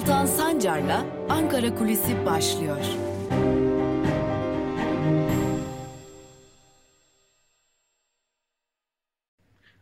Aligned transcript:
Altan 0.00 0.26
Sancar'la 0.26 1.06
Ankara 1.28 1.74
Kulisi 1.74 2.26
başlıyor. 2.26 2.84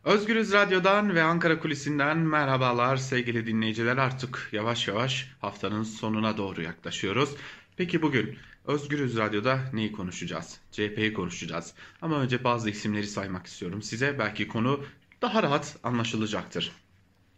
Özgürüz 0.03 0.53
Radyo'dan 0.53 1.15
ve 1.15 1.23
Ankara 1.23 1.59
Kulisi'nden 1.59 2.17
merhabalar 2.17 2.97
sevgili 2.97 3.47
dinleyiciler. 3.47 3.97
Artık 3.97 4.49
yavaş 4.51 4.87
yavaş 4.87 5.31
haftanın 5.41 5.83
sonuna 5.83 6.37
doğru 6.37 6.61
yaklaşıyoruz. 6.61 7.35
Peki 7.77 8.01
bugün 8.01 8.37
Özgürüz 8.65 9.17
Radyo'da 9.17 9.59
neyi 9.73 9.91
konuşacağız? 9.91 10.59
CHP'yi 10.71 11.13
konuşacağız. 11.13 11.73
Ama 12.01 12.19
önce 12.19 12.43
bazı 12.43 12.69
isimleri 12.69 13.07
saymak 13.07 13.47
istiyorum 13.47 13.81
size. 13.81 14.19
Belki 14.19 14.47
konu 14.47 14.83
daha 15.21 15.43
rahat 15.43 15.77
anlaşılacaktır. 15.83 16.71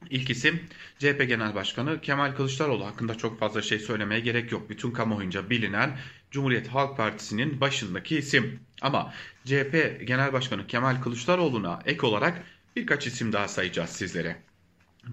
İlk 0.09 0.29
isim 0.29 0.69
CHP 0.99 1.27
Genel 1.27 1.55
Başkanı 1.55 2.01
Kemal 2.01 2.35
Kılıçdaroğlu 2.35 2.85
hakkında 2.85 3.17
çok 3.17 3.39
fazla 3.39 3.61
şey 3.61 3.79
söylemeye 3.79 4.21
gerek 4.21 4.51
yok. 4.51 4.69
Bütün 4.69 4.91
kamuoyunca 4.91 5.49
bilinen 5.49 5.97
Cumhuriyet 6.31 6.67
Halk 6.67 6.97
Partisi'nin 6.97 7.61
başındaki 7.61 8.17
isim. 8.17 8.59
Ama 8.81 9.13
CHP 9.45 10.01
Genel 10.07 10.33
Başkanı 10.33 10.67
Kemal 10.67 11.01
Kılıçdaroğlu'na 11.01 11.79
ek 11.85 12.05
olarak 12.05 12.43
birkaç 12.75 13.07
isim 13.07 13.33
daha 13.33 13.47
sayacağız 13.47 13.89
sizlere. 13.89 14.50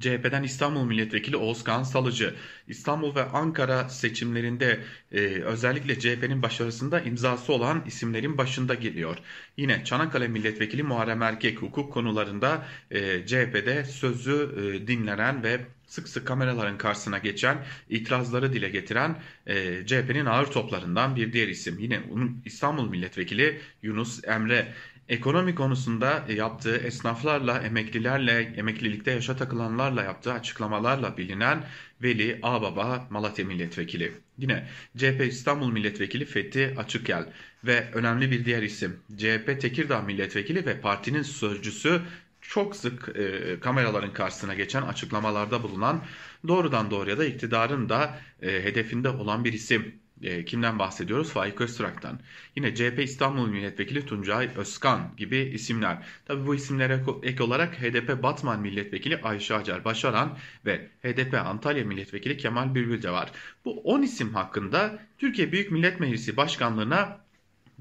CHP'den 0.01 0.43
İstanbul 0.43 0.85
Milletvekili 0.85 1.37
Oğuzkan 1.37 1.83
Salıcı, 1.83 2.35
İstanbul 2.69 3.15
ve 3.15 3.25
Ankara 3.25 3.89
seçimlerinde 3.89 4.81
e, 5.13 5.19
özellikle 5.21 5.99
CHP'nin 5.99 6.43
başarısında 6.43 7.01
imzası 7.01 7.53
olan 7.53 7.83
isimlerin 7.87 8.39
başında 8.39 8.75
geliyor. 8.75 9.19
Yine 9.57 9.85
Çanakkale 9.85 10.29
Milletvekili 10.29 10.83
Muharrem 10.83 11.23
Erkek 11.23 11.63
hukuk 11.63 11.93
konularında 11.93 12.67
e, 12.91 13.27
CHP'de 13.27 13.85
sözü 13.85 14.51
e, 14.57 14.87
dinlenen 14.87 15.43
ve 15.43 15.61
sık 15.87 16.09
sık 16.09 16.27
kameraların 16.27 16.79
karşısına 16.79 17.19
geçen, 17.19 17.65
itirazları 17.91 18.53
dile 18.53 18.69
getiren 18.69 19.23
e, 19.47 19.87
CHP'nin 19.87 20.27
ağır 20.27 20.47
toplarından 20.47 21.17
bir 21.17 21.33
diğer 21.33 21.49
isim. 21.49 21.79
Yine 21.79 22.01
İstanbul 22.45 22.89
Milletvekili 22.91 23.61
Yunus 23.83 24.25
Emre 24.25 24.75
ekonomi 25.09 25.55
konusunda 25.55 26.25
yaptığı 26.29 26.77
esnaflarla, 26.77 27.59
emeklilerle, 27.59 28.41
emeklilikte 28.57 29.11
yaşa 29.11 29.37
takılanlarla 29.37 30.03
yaptığı 30.03 30.33
açıklamalarla 30.33 31.17
bilinen 31.17 31.65
Veli 32.03 32.39
Ağbaba 32.43 33.07
Malatya 33.11 33.45
Milletvekili. 33.45 34.13
Yine 34.39 34.69
CHP 34.97 35.21
İstanbul 35.29 35.73
Milletvekili 35.73 36.25
Fethi 36.25 36.75
Açıkel 36.77 37.27
ve 37.65 37.91
önemli 37.93 38.31
bir 38.31 38.45
diğer 38.45 38.63
isim 38.63 39.01
CHP 39.17 39.61
Tekirdağ 39.61 40.03
Milletvekili 40.03 40.67
ve 40.67 40.81
partinin 40.81 41.23
sözcüsü 41.23 42.03
çok 42.41 42.77
sık 42.77 43.17
e, 43.17 43.61
kameraların 43.61 44.13
karşısına 44.13 44.55
geçen 44.55 44.83
açıklamalarda 44.83 45.63
bulunan 45.63 46.05
doğrudan 46.49 46.91
doğruya 46.91 47.19
da 47.19 47.25
iktidarın 47.25 47.89
da 47.89 48.19
e, 48.43 48.65
hedefinde 48.65 49.09
olan 49.09 49.45
bir 49.45 49.53
isim. 49.53 49.95
E, 50.23 50.45
kimden 50.45 50.79
bahsediyoruz? 50.79 51.31
Faik 51.31 51.61
Öztürk'ten. 51.61 52.21
Yine 52.57 52.75
CHP 52.75 52.99
İstanbul 52.99 53.49
Milletvekili 53.49 54.07
Tuncay 54.07 54.51
Özkan 54.57 55.17
gibi 55.17 55.37
isimler. 55.37 55.99
Tabi 56.27 56.47
bu 56.47 56.55
isimlere 56.55 57.01
ek 57.23 57.43
olarak 57.43 57.83
HDP 57.83 58.23
Batman 58.23 58.61
Milletvekili 58.61 59.21
Ayşe 59.23 59.55
Acar 59.55 59.85
Başaran 59.85 60.39
ve 60.67 60.89
HDP 61.03 61.35
Antalya 61.35 61.85
Milletvekili 61.85 62.37
Kemal 62.37 62.75
Bülbül 62.75 63.03
de 63.03 63.11
var. 63.11 63.33
Bu 63.65 63.81
10 63.81 64.03
isim 64.03 64.35
hakkında 64.35 64.99
Türkiye 65.19 65.53
Büyük 65.53 65.71
Millet 65.71 66.01
Meclisi 66.01 66.37
Başkanlığı'na 66.37 67.21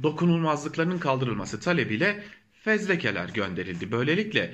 dokunulmazlıklarının 0.03 0.99
kaldırılması 0.99 1.59
talebiyle 1.59 2.23
fezlekeler 2.63 3.29
gönderildi. 3.29 3.91
Böylelikle 3.91 4.53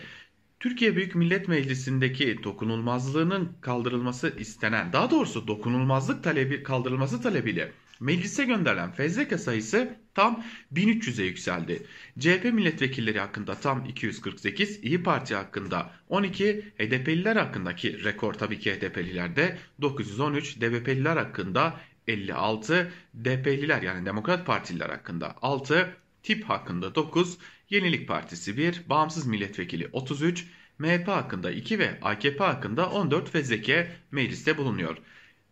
Türkiye 0.60 0.96
Büyük 0.96 1.16
Millet 1.16 1.48
Meclisi'ndeki 1.48 2.44
dokunulmazlığının 2.44 3.52
kaldırılması 3.62 4.34
istenen, 4.40 4.94
daha 4.94 5.12
doğrusu 5.12 5.48
dokunulmazlık 5.48 6.24
talebi 6.24 6.64
kaldırılması 6.64 7.22
talebiyle 7.22 7.72
meclise 8.00 8.46
gönderilen 8.46 8.92
fezleke 8.92 9.38
sayısı 9.38 9.96
tam 10.14 10.44
1300'e 10.74 11.26
yükseldi. 11.26 11.84
CHP 12.20 12.44
milletvekilleri 12.44 13.20
hakkında 13.20 13.56
tam 13.56 13.86
248, 13.86 14.84
İyi 14.84 15.04
Parti 15.04 15.36
hakkında 15.36 15.92
12, 16.10 16.66
HDP'liler 16.78 17.36
hakkındaki 17.36 18.04
rekor 18.04 18.34
tabii 18.34 18.60
ki 18.60 18.74
HDP'lilerde 18.74 19.58
913, 19.82 20.62
DBP'liler 20.62 21.18
hakkında 21.18 21.80
56, 22.08 22.92
DP'liler 23.16 23.82
yani 23.82 24.06
Demokrat 24.06 24.46
Partililer 24.46 24.90
hakkında 24.90 25.36
6, 25.42 25.96
TİP 26.24 26.44
hakkında 26.44 26.96
9, 26.96 27.38
Yenilik 27.70 28.08
Partisi 28.08 28.58
1, 28.58 28.82
Bağımsız 28.90 29.28
Milletvekili 29.28 29.90
33, 29.92 30.48
MHP 30.80 31.08
hakkında 31.08 31.52
2 31.52 31.80
ve 31.80 32.00
AKP 32.02 32.44
hakkında 32.44 32.90
14 32.90 33.30
fezleke 33.30 33.92
mecliste 34.12 34.58
bulunuyor. 34.58 34.98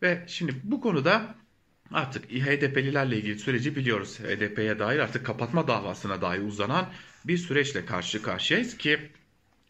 Ve 0.02 0.24
şimdi 0.28 0.56
bu 0.64 0.82
konuda 0.82 1.36
artık 1.94 2.32
HDP'lilerle 2.32 3.18
ilgili 3.18 3.40
süreci 3.40 3.76
biliyoruz. 3.76 4.20
HDP'ye 4.20 4.80
dair 4.80 5.00
artık 5.00 5.26
kapatma 5.26 5.68
davasına 5.68 6.22
dair 6.22 6.42
uzanan 6.42 6.90
bir 7.26 7.38
süreçle 7.38 7.86
karşı 7.86 8.22
karşıyayız 8.22 8.78
ki 8.78 9.00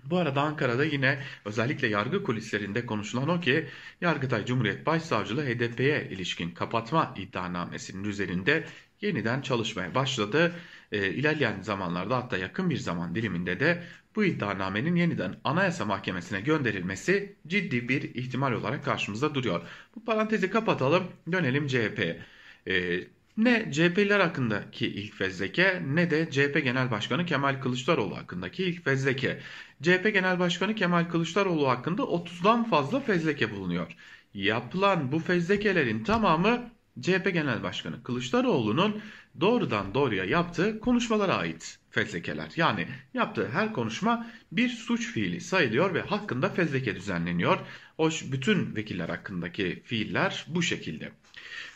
bu 0.03 0.17
arada 0.17 0.41
Ankara'da 0.41 0.85
yine 0.85 1.19
özellikle 1.45 1.87
yargı 1.87 2.23
kulislerinde 2.23 2.85
konuşulan 2.85 3.29
o 3.29 3.39
ki 3.39 3.67
Yargıtay 4.01 4.45
Cumhuriyet 4.45 4.85
Başsavcılığı 4.85 5.45
HDP'ye 5.45 6.07
ilişkin 6.11 6.51
kapatma 6.51 7.13
iddianamesinin 7.17 8.03
üzerinde 8.03 8.63
yeniden 9.01 9.41
çalışmaya 9.41 9.95
başladı. 9.95 10.55
E, 10.91 11.09
ilerleyen 11.09 11.61
zamanlarda 11.61 12.17
hatta 12.17 12.37
yakın 12.37 12.69
bir 12.69 12.77
zaman 12.77 13.15
diliminde 13.15 13.59
de 13.59 13.83
bu 14.15 14.23
iddianamenin 14.23 14.95
yeniden 14.95 15.35
Anayasa 15.43 15.85
Mahkemesi'ne 15.85 16.41
gönderilmesi 16.41 17.35
ciddi 17.47 17.89
bir 17.89 18.15
ihtimal 18.15 18.51
olarak 18.51 18.85
karşımızda 18.85 19.35
duruyor. 19.35 19.61
Bu 19.95 20.05
parantezi 20.05 20.49
kapatalım 20.49 21.03
dönelim 21.31 21.67
CHP'ye. 21.67 22.21
E, 22.67 23.03
ne 23.37 23.71
CHP'liler 23.71 24.19
hakkındaki 24.19 24.87
ilk 24.87 25.15
fezleke 25.15 25.81
ne 25.87 26.11
de 26.11 26.29
CHP 26.31 26.63
Genel 26.63 26.91
Başkanı 26.91 27.25
Kemal 27.25 27.61
Kılıçdaroğlu 27.61 28.17
hakkındaki 28.17 28.63
ilk 28.63 28.83
fezleke. 28.85 29.39
CHP 29.81 30.13
Genel 30.13 30.39
Başkanı 30.39 30.75
Kemal 30.75 31.05
Kılıçdaroğlu 31.09 31.69
hakkında 31.69 32.01
30'dan 32.01 32.63
fazla 32.69 32.99
fezleke 32.99 33.51
bulunuyor. 33.51 33.95
Yapılan 34.33 35.11
bu 35.11 35.19
fezlekelerin 35.19 36.03
tamamı 36.03 36.71
CHP 37.01 37.33
Genel 37.33 37.63
Başkanı 37.63 38.03
Kılıçdaroğlu'nun 38.03 39.01
doğrudan 39.39 39.93
doğruya 39.93 40.25
yaptığı 40.25 40.79
konuşmalara 40.79 41.35
ait 41.35 41.79
fezlekeler. 41.89 42.51
Yani 42.55 42.87
yaptığı 43.13 43.49
her 43.49 43.73
konuşma 43.73 44.27
bir 44.51 44.69
suç 44.69 45.11
fiili 45.11 45.41
sayılıyor 45.41 45.93
ve 45.93 46.01
hakkında 46.01 46.49
fezleke 46.49 46.95
düzenleniyor. 46.95 47.59
Hoş 47.97 48.31
bütün 48.31 48.75
vekiller 48.75 49.09
hakkındaki 49.09 49.81
fiiller 49.85 50.45
bu 50.47 50.61
şekilde. 50.61 51.11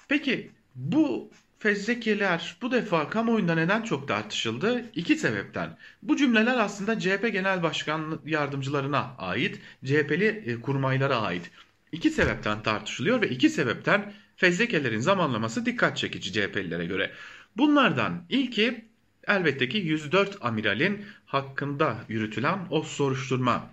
Peki 0.07 0.51
bu 0.75 1.31
fezlekeler 1.59 2.57
bu 2.61 2.71
defa 2.71 3.09
kamuoyunda 3.09 3.55
neden 3.55 3.81
çok 3.81 4.07
tartışıldı? 4.07 4.85
İki 4.95 5.15
sebepten. 5.15 5.77
Bu 6.03 6.17
cümleler 6.17 6.57
aslında 6.57 6.99
CHP 6.99 7.29
Genel 7.31 7.63
Başkan 7.63 8.19
yardımcılarına 8.25 9.15
ait, 9.17 9.59
CHP'li 9.85 10.25
e, 10.25 10.61
kurmaylara 10.61 11.21
ait. 11.21 11.51
İki 11.91 12.09
sebepten 12.09 12.63
tartışılıyor 12.63 13.21
ve 13.21 13.29
iki 13.29 13.49
sebepten 13.49 14.13
fezlekelerin 14.35 14.99
zamanlaması 14.99 15.65
dikkat 15.65 15.97
çekici 15.97 16.33
CHP'lilere 16.33 16.85
göre. 16.85 17.11
Bunlardan 17.57 18.25
ilki 18.29 18.85
elbette 19.27 19.69
ki 19.69 19.77
104 19.77 20.37
amiralin 20.41 21.05
hakkında 21.25 21.97
yürütülen 22.09 22.59
o 22.69 22.81
soruşturma 22.81 23.69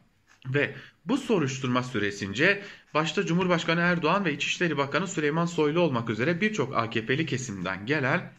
ve 0.46 0.74
bu 1.04 1.18
soruşturma 1.18 1.82
süresince 1.82 2.62
başta 2.94 3.26
Cumhurbaşkanı 3.26 3.80
Erdoğan 3.80 4.24
ve 4.24 4.32
İçişleri 4.32 4.76
Bakanı 4.76 5.06
Süleyman 5.06 5.46
Soylu 5.46 5.80
olmak 5.80 6.10
üzere 6.10 6.40
birçok 6.40 6.76
AKP'li 6.76 7.26
kesimden 7.26 7.86
gelen 7.86 8.32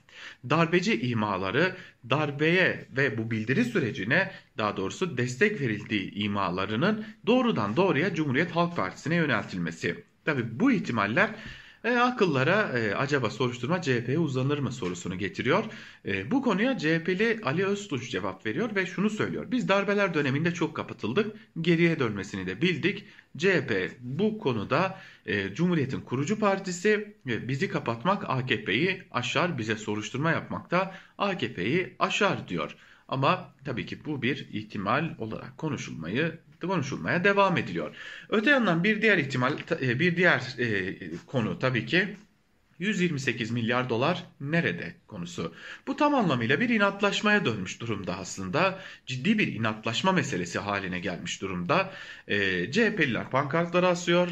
darbeci 0.49 1.01
imaları 1.01 1.75
darbeye 2.09 2.87
ve 2.97 3.17
bu 3.17 3.31
bildiri 3.31 3.65
sürecine 3.65 4.31
daha 4.57 4.77
doğrusu 4.77 5.17
destek 5.17 5.61
verildiği 5.61 6.13
imalarının 6.13 7.05
doğrudan 7.25 7.75
doğruya 7.75 8.15
Cumhuriyet 8.15 8.51
Halk 8.51 8.75
Partisi'ne 8.75 9.15
yöneltilmesi. 9.15 10.03
Tabi 10.25 10.59
bu 10.59 10.71
ihtimaller 10.71 11.29
e, 11.83 11.97
akıllara 11.97 12.79
e, 12.79 12.95
acaba 12.95 13.29
soruşturma 13.29 13.81
CHP'ye 13.81 14.19
uzanır 14.19 14.59
mı 14.59 14.71
sorusunu 14.71 15.17
getiriyor. 15.17 15.63
E, 16.05 16.31
bu 16.31 16.41
konuya 16.41 16.77
CHP'li 16.77 17.39
Ali 17.43 17.65
Öztuş 17.65 18.11
cevap 18.11 18.45
veriyor 18.45 18.75
ve 18.75 18.85
şunu 18.85 19.09
söylüyor. 19.09 19.51
Biz 19.51 19.69
darbeler 19.69 20.13
döneminde 20.13 20.53
çok 20.53 20.75
kapatıldık. 20.75 21.35
Geriye 21.61 21.99
dönmesini 21.99 22.47
de 22.47 22.61
bildik. 22.61 23.05
CHP 23.37 23.91
bu 23.99 24.37
konuda 24.39 24.99
e, 25.25 25.53
Cumhuriyet'in 25.53 26.01
kurucu 26.01 26.39
partisi 26.39 27.15
ve 27.25 27.47
bizi 27.47 27.69
kapatmak 27.69 28.29
AKP'yi 28.29 29.03
aşar, 29.11 29.57
bize 29.57 29.75
soruşturma 29.75 30.31
yapmak 30.31 30.71
da 30.71 30.95
AKP'yi 31.17 31.95
aşar 31.99 32.47
diyor. 32.47 32.75
Ama 33.07 33.53
tabii 33.65 33.85
ki 33.85 34.05
bu 34.05 34.21
bir 34.21 34.47
ihtimal 34.51 35.15
olarak 35.17 35.57
konuşulmayı 35.57 36.39
konuşulmaya 36.67 37.23
devam 37.23 37.57
ediliyor. 37.57 37.95
Öte 38.29 38.49
yandan 38.49 38.83
bir 38.83 39.01
diğer 39.01 39.17
ihtimal, 39.17 39.57
e, 39.81 39.99
bir 39.99 40.17
diğer 40.17 40.55
e, 40.59 40.95
konu 41.27 41.59
tabii 41.59 41.85
ki 41.85 42.15
128 42.79 43.51
milyar 43.51 43.89
dolar 43.89 44.23
nerede 44.41 44.95
konusu. 45.07 45.53
Bu 45.87 45.95
tam 45.95 46.15
anlamıyla 46.15 46.59
bir 46.59 46.69
inatlaşmaya 46.69 47.45
dönmüş 47.45 47.81
durumda 47.81 48.17
aslında. 48.17 48.79
Ciddi 49.05 49.37
bir 49.39 49.47
inatlaşma 49.53 50.11
meselesi 50.11 50.59
haline 50.59 50.99
gelmiş 50.99 51.41
durumda. 51.41 51.91
E, 52.27 52.71
CHP'liler 52.71 53.29
pankartları 53.29 53.87
asıyor, 53.87 54.27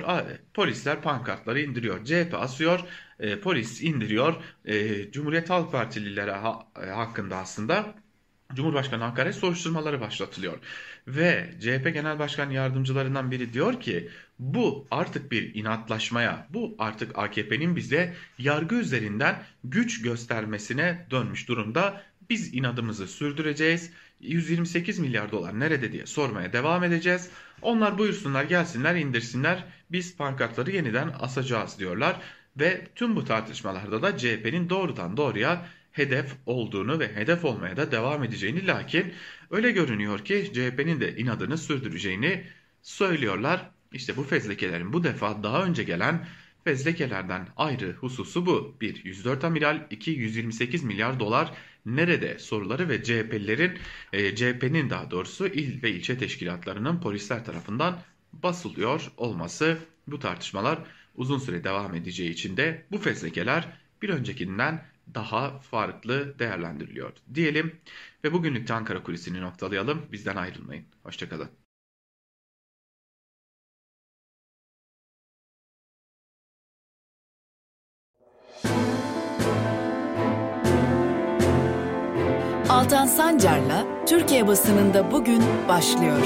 polisler 0.53 1.01
pankartları 1.01 1.61
indiriyor. 1.61 2.05
CHP 2.05 2.33
asıyor, 2.33 2.79
e, 3.19 3.39
polis 3.39 3.81
indiriyor. 3.83 4.35
E, 4.65 5.11
Cumhuriyet 5.11 5.49
Halk 5.49 5.71
Partililere 5.71 6.31
ha, 6.31 6.67
e, 6.83 6.89
hakkında 6.89 7.37
aslında 7.37 7.95
Cumhurbaşkanı 8.55 9.03
hakaret 9.03 9.35
soruşturmaları 9.35 10.01
başlatılıyor. 10.01 10.57
Ve 11.07 11.49
CHP 11.59 11.93
Genel 11.93 12.19
Başkan 12.19 12.49
Yardımcılarından 12.49 13.31
biri 13.31 13.53
diyor 13.53 13.81
ki 13.81 14.09
bu 14.39 14.87
artık 14.91 15.31
bir 15.31 15.55
inatlaşmaya, 15.55 16.47
bu 16.49 16.75
artık 16.79 17.17
AKP'nin 17.17 17.75
bize 17.75 18.13
yargı 18.37 18.75
üzerinden 18.75 19.43
güç 19.63 20.01
göstermesine 20.01 21.07
dönmüş 21.11 21.47
durumda. 21.47 22.03
Biz 22.29 22.53
inadımızı 22.53 23.07
sürdüreceğiz. 23.07 23.91
128 24.19 24.99
milyar 24.99 25.31
dolar 25.31 25.59
nerede 25.59 25.91
diye 25.91 26.05
sormaya 26.05 26.53
devam 26.53 26.83
edeceğiz. 26.83 27.29
Onlar 27.61 27.97
buyursunlar 27.97 28.43
gelsinler 28.43 28.95
indirsinler 28.95 29.63
biz 29.91 30.17
pankartları 30.17 30.71
yeniden 30.71 31.13
asacağız 31.19 31.79
diyorlar. 31.79 32.19
Ve 32.59 32.87
tüm 32.95 33.15
bu 33.15 33.25
tartışmalarda 33.25 34.01
da 34.01 34.17
CHP'nin 34.17 34.69
doğrudan 34.69 35.17
doğruya 35.17 35.65
hedef 35.91 36.33
olduğunu 36.45 36.99
ve 36.99 37.15
hedef 37.15 37.45
olmaya 37.45 37.77
da 37.77 37.91
devam 37.91 38.23
edeceğini 38.23 38.67
lakin 38.67 39.13
öyle 39.51 39.71
görünüyor 39.71 40.25
ki 40.25 40.51
CHP'nin 40.53 40.99
de 40.99 41.17
inadını 41.17 41.57
sürdüreceğini 41.57 42.43
söylüyorlar. 42.81 43.69
İşte 43.93 44.17
bu 44.17 44.23
fezlekelerin 44.23 44.93
bu 44.93 45.03
defa 45.03 45.43
daha 45.43 45.65
önce 45.65 45.83
gelen 45.83 46.27
fezlekelerden 46.63 47.47
ayrı 47.57 47.93
hususu 47.93 48.45
bu. 48.45 48.77
1. 48.81 49.05
104 49.05 49.43
amiral 49.43 49.87
2. 49.89 50.11
128 50.11 50.83
milyar 50.83 51.19
dolar 51.19 51.51
nerede 51.85 52.39
soruları 52.39 52.89
ve 52.89 53.03
CHP'lilerin 53.03 53.77
e, 54.13 54.35
CHP'nin 54.35 54.89
daha 54.89 55.11
doğrusu 55.11 55.47
il 55.47 55.83
ve 55.83 55.91
ilçe 55.91 56.17
teşkilatlarının 56.17 57.01
polisler 57.01 57.45
tarafından 57.45 58.01
basılıyor 58.33 59.11
olması 59.17 59.77
bu 60.07 60.19
tartışmalar 60.19 60.79
uzun 61.15 61.39
süre 61.39 61.63
devam 61.63 61.95
edeceği 61.95 62.29
için 62.29 62.57
de 62.57 62.85
bu 62.91 62.97
fezlekeler 62.97 63.67
bir 64.01 64.09
öncekinden 64.09 64.85
daha 65.15 65.59
farklı 65.59 66.39
değerlendiriliyor 66.39 67.13
diyelim 67.33 67.81
ve 68.23 68.33
bugünlük 68.33 68.71
Ankara 68.71 69.03
Kulisi'ni 69.03 69.41
noktalayalım. 69.41 70.05
Bizden 70.11 70.35
ayrılmayın. 70.35 70.85
Hoşçakalın. 71.03 71.49
Altan 82.69 83.05
Sancar'la 83.05 84.05
Türkiye 84.05 84.47
basınında 84.47 85.11
bugün 85.11 85.41
başlıyor. 85.67 86.21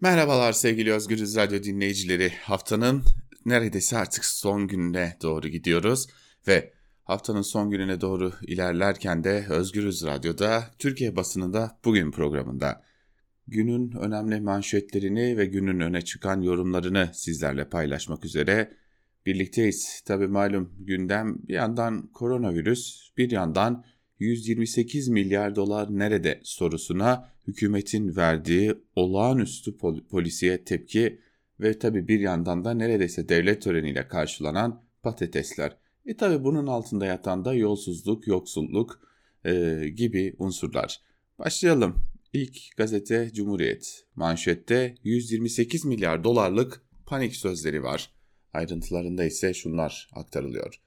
Merhabalar 0.00 0.52
sevgili 0.52 0.92
Özgürüz 0.92 1.36
Radyo 1.36 1.62
dinleyicileri. 1.62 2.32
Haftanın 2.42 3.04
neredeyse 3.46 3.96
artık 3.96 4.24
son 4.24 4.68
gününe 4.68 5.16
doğru 5.22 5.48
gidiyoruz 5.48 6.06
ve 6.48 6.72
haftanın 7.04 7.42
son 7.42 7.70
gününe 7.70 8.00
doğru 8.00 8.32
ilerlerken 8.42 9.24
de 9.24 9.46
Özgürüz 9.48 10.04
Radyo'da 10.04 10.70
Türkiye 10.78 11.16
basınında 11.16 11.78
bugün 11.84 12.10
programında 12.10 12.82
günün 13.46 13.92
önemli 13.92 14.40
manşetlerini 14.40 15.38
ve 15.38 15.46
günün 15.46 15.80
öne 15.80 16.02
çıkan 16.02 16.42
yorumlarını 16.42 17.10
sizlerle 17.14 17.68
paylaşmak 17.68 18.24
üzere 18.24 18.70
birlikteyiz. 19.26 20.00
Tabi 20.06 20.26
malum 20.26 20.72
gündem 20.78 21.36
bir 21.48 21.54
yandan 21.54 22.06
koronavirüs 22.06 23.10
bir 23.16 23.30
yandan 23.30 23.84
128 24.18 25.08
milyar 25.08 25.56
dolar 25.56 25.88
nerede 25.90 26.40
sorusuna 26.44 27.28
hükümetin 27.46 28.16
verdiği 28.16 28.74
olağanüstü 28.96 29.76
pol 29.76 30.04
polisiye 30.06 30.64
tepki 30.64 31.20
ve 31.60 31.78
tabi 31.78 32.08
bir 32.08 32.20
yandan 32.20 32.64
da 32.64 32.74
neredeyse 32.74 33.28
devlet 33.28 33.62
töreniyle 33.62 34.08
karşılanan 34.08 34.84
patatesler. 35.02 35.76
E 36.06 36.16
tabi 36.16 36.44
bunun 36.44 36.66
altında 36.66 37.06
yatan 37.06 37.44
da 37.44 37.54
yolsuzluk, 37.54 38.26
yoksulluk 38.26 39.00
e, 39.44 39.82
gibi 39.96 40.34
unsurlar. 40.38 41.00
Başlayalım. 41.38 41.96
İlk 42.32 42.76
gazete 42.76 43.30
Cumhuriyet. 43.34 44.06
Manşette 44.14 44.94
128 45.02 45.84
milyar 45.84 46.24
dolarlık 46.24 46.82
panik 47.06 47.36
sözleri 47.36 47.82
var. 47.82 48.10
Ayrıntılarında 48.52 49.24
ise 49.24 49.54
şunlar 49.54 50.08
aktarılıyor. 50.12 50.80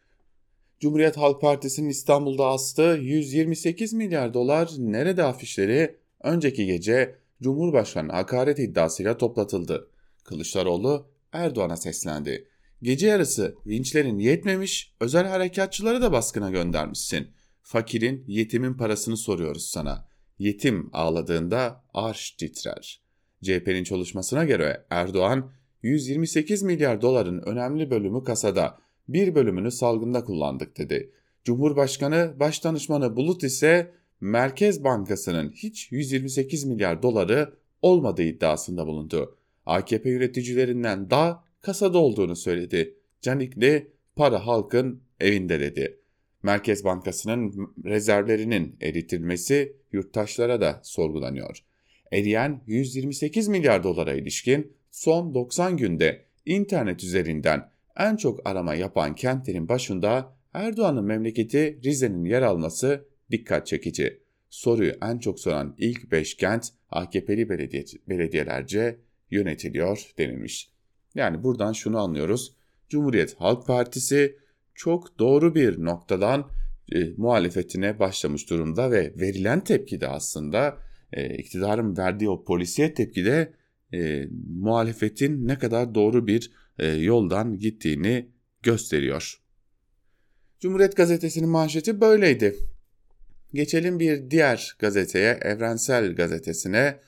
Cumhuriyet 0.79 1.17
Halk 1.17 1.41
Partisi'nin 1.41 1.89
İstanbul'da 1.89 2.47
astığı 2.47 2.97
128 3.01 3.93
milyar 3.93 4.33
dolar 4.33 4.71
nerede 4.77 5.23
afişleri 5.23 5.97
önceki 6.23 6.65
gece 6.65 7.15
Cumhurbaşkanı 7.41 8.11
hakaret 8.11 8.59
iddiasıyla 8.59 9.17
toplatıldı. 9.17 9.89
Kılıçdaroğlu 10.27 11.07
Erdoğan'a 11.31 11.77
seslendi. 11.77 12.47
Gece 12.81 13.07
yarısı 13.07 13.55
vinçlerin 13.65 14.19
yetmemiş, 14.19 14.93
özel 14.99 15.27
harekatçıları 15.27 16.01
da 16.01 16.11
baskına 16.11 16.49
göndermişsin. 16.49 17.27
Fakirin, 17.61 18.23
yetimin 18.27 18.73
parasını 18.73 19.17
soruyoruz 19.17 19.65
sana. 19.65 20.07
Yetim 20.39 20.89
ağladığında 20.93 21.83
arş 21.93 22.31
titrer. 22.31 23.01
CHP'nin 23.43 23.83
çalışmasına 23.83 24.43
göre 24.43 24.85
Erdoğan, 24.89 25.51
128 25.83 26.63
milyar 26.63 27.01
doların 27.01 27.41
önemli 27.47 27.91
bölümü 27.91 28.23
kasada, 28.23 28.77
bir 29.07 29.35
bölümünü 29.35 29.71
salgında 29.71 30.23
kullandık 30.23 30.77
dedi. 30.77 31.11
Cumhurbaşkanı 31.43 32.35
Başdanışmanı 32.39 33.15
Bulut 33.15 33.43
ise 33.43 33.91
Merkez 34.21 34.83
Bankası'nın 34.83 35.51
hiç 35.51 35.91
128 35.91 36.63
milyar 36.63 37.03
doları 37.03 37.53
olmadığı 37.81 38.23
iddiasında 38.23 38.87
bulundu. 38.87 39.37
AKP 39.67 40.09
yöneticilerinden 40.09 41.09
daha 41.09 41.43
kasada 41.61 41.97
olduğunu 41.97 42.35
söyledi. 42.35 42.95
Canikli 43.21 43.91
para 44.15 44.47
halkın 44.47 45.01
evinde 45.19 45.59
dedi. 45.59 45.99
Merkez 46.43 46.83
Bankası'nın 46.83 47.73
rezervlerinin 47.85 48.75
eritilmesi 48.81 49.75
yurttaşlara 49.91 50.61
da 50.61 50.79
sorgulanıyor. 50.83 51.63
Eriyen 52.11 52.61
128 52.67 53.47
milyar 53.47 53.83
dolara 53.83 54.13
ilişkin 54.13 54.73
son 54.91 55.33
90 55.33 55.77
günde 55.77 56.25
internet 56.45 57.03
üzerinden 57.03 57.69
en 57.97 58.15
çok 58.15 58.49
arama 58.49 58.75
yapan 58.75 59.15
kentlerin 59.15 59.69
başında 59.69 60.33
Erdoğan'ın 60.53 61.05
memleketi 61.05 61.79
Rize'nin 61.83 62.25
yer 62.25 62.41
alması 62.41 63.05
dikkat 63.31 63.67
çekici. 63.67 64.19
Soruyu 64.49 64.93
en 65.01 65.17
çok 65.17 65.39
soran 65.39 65.75
ilk 65.77 66.11
5 66.11 66.37
kent 66.37 66.69
AKP'li 66.89 67.49
belediye, 67.49 67.85
belediyelerce 68.09 68.99
yönetiliyor 69.31 70.11
denilmiş. 70.17 70.69
Yani 71.15 71.43
buradan 71.43 71.73
şunu 71.73 71.99
anlıyoruz. 71.99 72.53
Cumhuriyet 72.89 73.35
Halk 73.39 73.67
Partisi 73.67 74.37
çok 74.75 75.19
doğru 75.19 75.55
bir 75.55 75.83
noktadan 75.83 76.49
e, 76.91 77.09
muhalefetine 77.17 77.99
başlamış 77.99 78.49
durumda 78.49 78.91
ve 78.91 79.13
verilen 79.19 79.63
tepki 79.63 80.01
de 80.01 80.07
aslında 80.07 80.77
e, 81.13 81.37
iktidarın 81.37 81.97
verdiği 81.97 82.29
o 82.29 82.43
polisiye 82.43 82.93
tepki 82.93 83.25
de 83.25 83.53
e, 83.93 84.27
muhalefetin 84.59 85.47
ne 85.47 85.57
kadar 85.57 85.95
doğru 85.95 86.27
bir 86.27 86.51
e, 86.79 86.87
yoldan 86.87 87.57
gittiğini 87.57 88.29
gösteriyor. 88.63 89.41
Cumhuriyet 90.59 90.95
Gazetesi'nin 90.95 91.49
manşeti 91.49 92.01
böyleydi. 92.01 92.55
Geçelim 93.53 93.99
bir 93.99 94.31
diğer 94.31 94.75
gazeteye, 94.79 95.39
Evrensel 95.41 96.15
Gazetesi'ne 96.15 96.99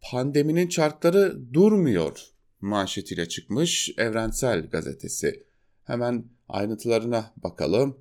pandeminin 0.00 0.68
çarkları 0.68 1.54
durmuyor 1.54 2.36
manşetiyle 2.60 3.28
çıkmış 3.28 3.90
Evrensel 3.98 4.66
Gazetesi. 4.66 5.44
Hemen 5.84 6.24
ayrıntılarına 6.48 7.32
bakalım. 7.36 8.00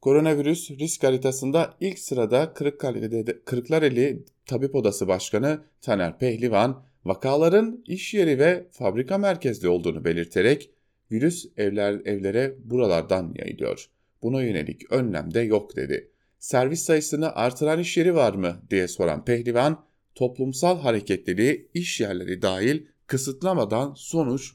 Koronavirüs 0.00 0.70
risk 0.70 1.04
haritasında 1.04 1.74
ilk 1.80 1.98
sırada 1.98 2.52
Kırıkkale'de, 2.52 3.42
Kırklareli 3.44 4.24
Tabip 4.46 4.74
Odası 4.74 5.08
Başkanı 5.08 5.64
Taner 5.80 6.18
Pehlivan, 6.18 6.84
vakaların 7.04 7.84
iş 7.86 8.14
yeri 8.14 8.38
ve 8.38 8.66
fabrika 8.72 9.18
merkezli 9.18 9.68
olduğunu 9.68 10.04
belirterek 10.04 10.70
virüs 11.12 11.46
evler, 11.56 11.92
evlere 12.04 12.54
buralardan 12.64 13.34
yayılıyor. 13.38 13.86
Buna 14.22 14.42
yönelik 14.42 14.92
önlem 14.92 15.34
de 15.34 15.40
yok 15.40 15.76
dedi. 15.76 16.10
Servis 16.38 16.82
sayısını 16.82 17.34
artıran 17.34 17.78
iş 17.78 17.96
yeri 17.96 18.14
var 18.14 18.34
mı 18.34 18.62
diye 18.70 18.88
soran 18.88 19.24
Pehlivan, 19.24 19.84
toplumsal 20.14 20.80
hareketliliği 20.80 21.70
iş 21.74 22.00
yerleri 22.00 22.42
dahil 22.42 22.86
kısıtlamadan 23.06 23.94
sonuç 23.96 24.52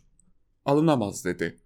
alınamaz 0.66 1.26
dedi. 1.26 1.58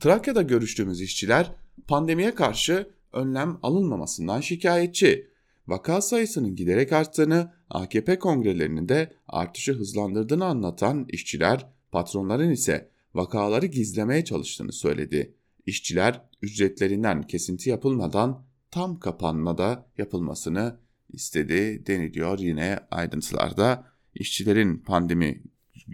Trakya'da 0.00 0.42
görüştüğümüz 0.42 1.00
işçiler 1.00 1.52
pandemiye 1.88 2.34
karşı 2.34 2.90
önlem 3.12 3.58
alınmamasından 3.62 4.40
şikayetçi. 4.40 5.30
Vaka 5.66 6.00
sayısının 6.00 6.56
giderek 6.56 6.92
arttığını, 6.92 7.52
AKP 7.70 8.18
kongrelerinin 8.18 8.88
de 8.88 9.12
artışı 9.28 9.72
hızlandırdığını 9.72 10.44
anlatan 10.44 11.06
işçiler, 11.08 11.66
patronların 11.92 12.50
ise 12.50 12.90
vakaları 13.14 13.66
gizlemeye 13.66 14.24
çalıştığını 14.24 14.72
söyledi. 14.72 15.34
İşçiler 15.66 16.20
ücretlerinden 16.42 17.22
kesinti 17.22 17.70
yapılmadan 17.70 18.44
tam 18.70 18.98
kapanmada 19.00 19.86
yapılmasını 19.98 20.76
istedi 21.14 21.86
deniliyor 21.86 22.38
yine 22.38 22.78
ayrıntılarda. 22.90 23.94
İşçilerin 24.14 24.78
pandemi 24.78 25.42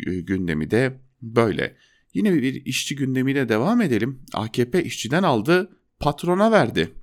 gündemi 0.05 0.71
de 0.71 1.01
böyle. 1.23 1.77
Yine 2.15 2.35
bir 2.35 2.65
işçi 2.65 2.97
gündemiyle 2.97 3.49
devam 3.49 3.81
edelim. 3.81 4.23
AKP 4.33 4.85
işçiden 4.85 5.23
aldı, 5.23 5.77
patrona 6.01 6.51
verdi. 6.51 6.95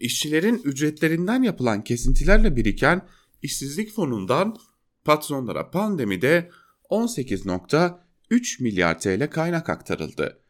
İşçilerin 0.00 0.62
ücretlerinden 0.64 1.42
yapılan 1.42 1.84
kesintilerle 1.84 2.56
biriken 2.56 3.02
işsizlik 3.42 3.92
fonundan 3.92 4.56
patronlara 5.04 5.70
pandemide 5.70 6.50
18.3 6.90 8.62
milyar 8.62 9.00
TL 9.00 9.30
kaynak 9.30 9.70
aktarıldı. 9.70 10.40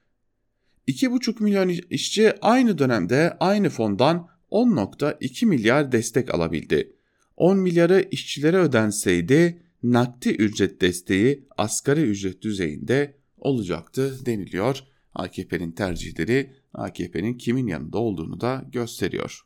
2,5 0.88 1.43
milyon 1.43 1.69
işçi 1.69 2.35
aynı 2.40 2.78
dönemde 2.78 3.37
aynı 3.40 3.71
fondan 3.71 4.28
10.2 4.56 5.46
milyar 5.46 5.92
destek 5.92 6.34
alabildi. 6.34 6.96
10 7.36 7.58
milyarı 7.58 8.08
işçilere 8.10 8.56
ödenseydi 8.56 9.62
nakdi 9.82 10.28
ücret 10.28 10.80
desteği 10.80 11.48
asgari 11.56 12.02
ücret 12.02 12.42
düzeyinde 12.42 13.16
olacaktı 13.36 14.26
deniliyor. 14.26 14.82
AKP'nin 15.14 15.72
tercihleri 15.72 16.52
AKP'nin 16.75 17.34
kimin 17.34 17.66
yanında 17.66 17.98
olduğunu 17.98 18.40
da 18.40 18.64
gösteriyor. 18.72 19.40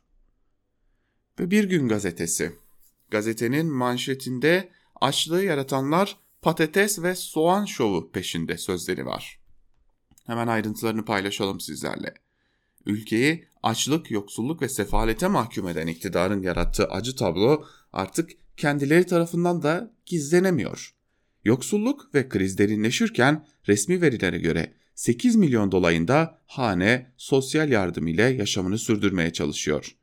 Ve 1.39 1.51
Bir 1.51 1.63
Gün 1.63 1.87
Gazetesi. 1.87 2.51
Gazetenin 3.09 3.65
manşetinde 3.65 4.69
açlığı 5.01 5.43
yaratanlar 5.43 6.17
patates 6.41 7.03
ve 7.03 7.15
soğan 7.15 7.65
şovu 7.65 8.11
peşinde 8.11 8.57
sözleri 8.57 9.05
var. 9.05 9.39
Hemen 10.25 10.47
ayrıntılarını 10.47 11.05
paylaşalım 11.05 11.59
sizlerle. 11.59 12.13
Ülkeyi 12.85 13.45
açlık, 13.63 14.11
yoksulluk 14.11 14.61
ve 14.61 14.69
sefalete 14.69 15.27
mahkum 15.27 15.67
eden 15.67 15.87
iktidarın 15.87 16.41
yarattığı 16.41 16.85
acı 16.85 17.15
tablo 17.15 17.65
artık 17.93 18.29
kendileri 18.57 19.05
tarafından 19.05 19.63
da 19.63 19.93
gizlenemiyor. 20.05 20.95
Yoksulluk 21.45 22.15
ve 22.15 22.29
kriz 22.29 22.57
derinleşirken 22.57 23.47
resmi 23.67 24.01
verilere 24.01 24.39
göre 24.39 24.73
8 24.95 25.35
milyon 25.35 25.71
dolayında 25.71 26.41
hane 26.45 27.13
sosyal 27.17 27.71
yardım 27.71 28.07
ile 28.07 28.23
yaşamını 28.23 28.77
sürdürmeye 28.77 29.33
çalışıyor. 29.33 29.95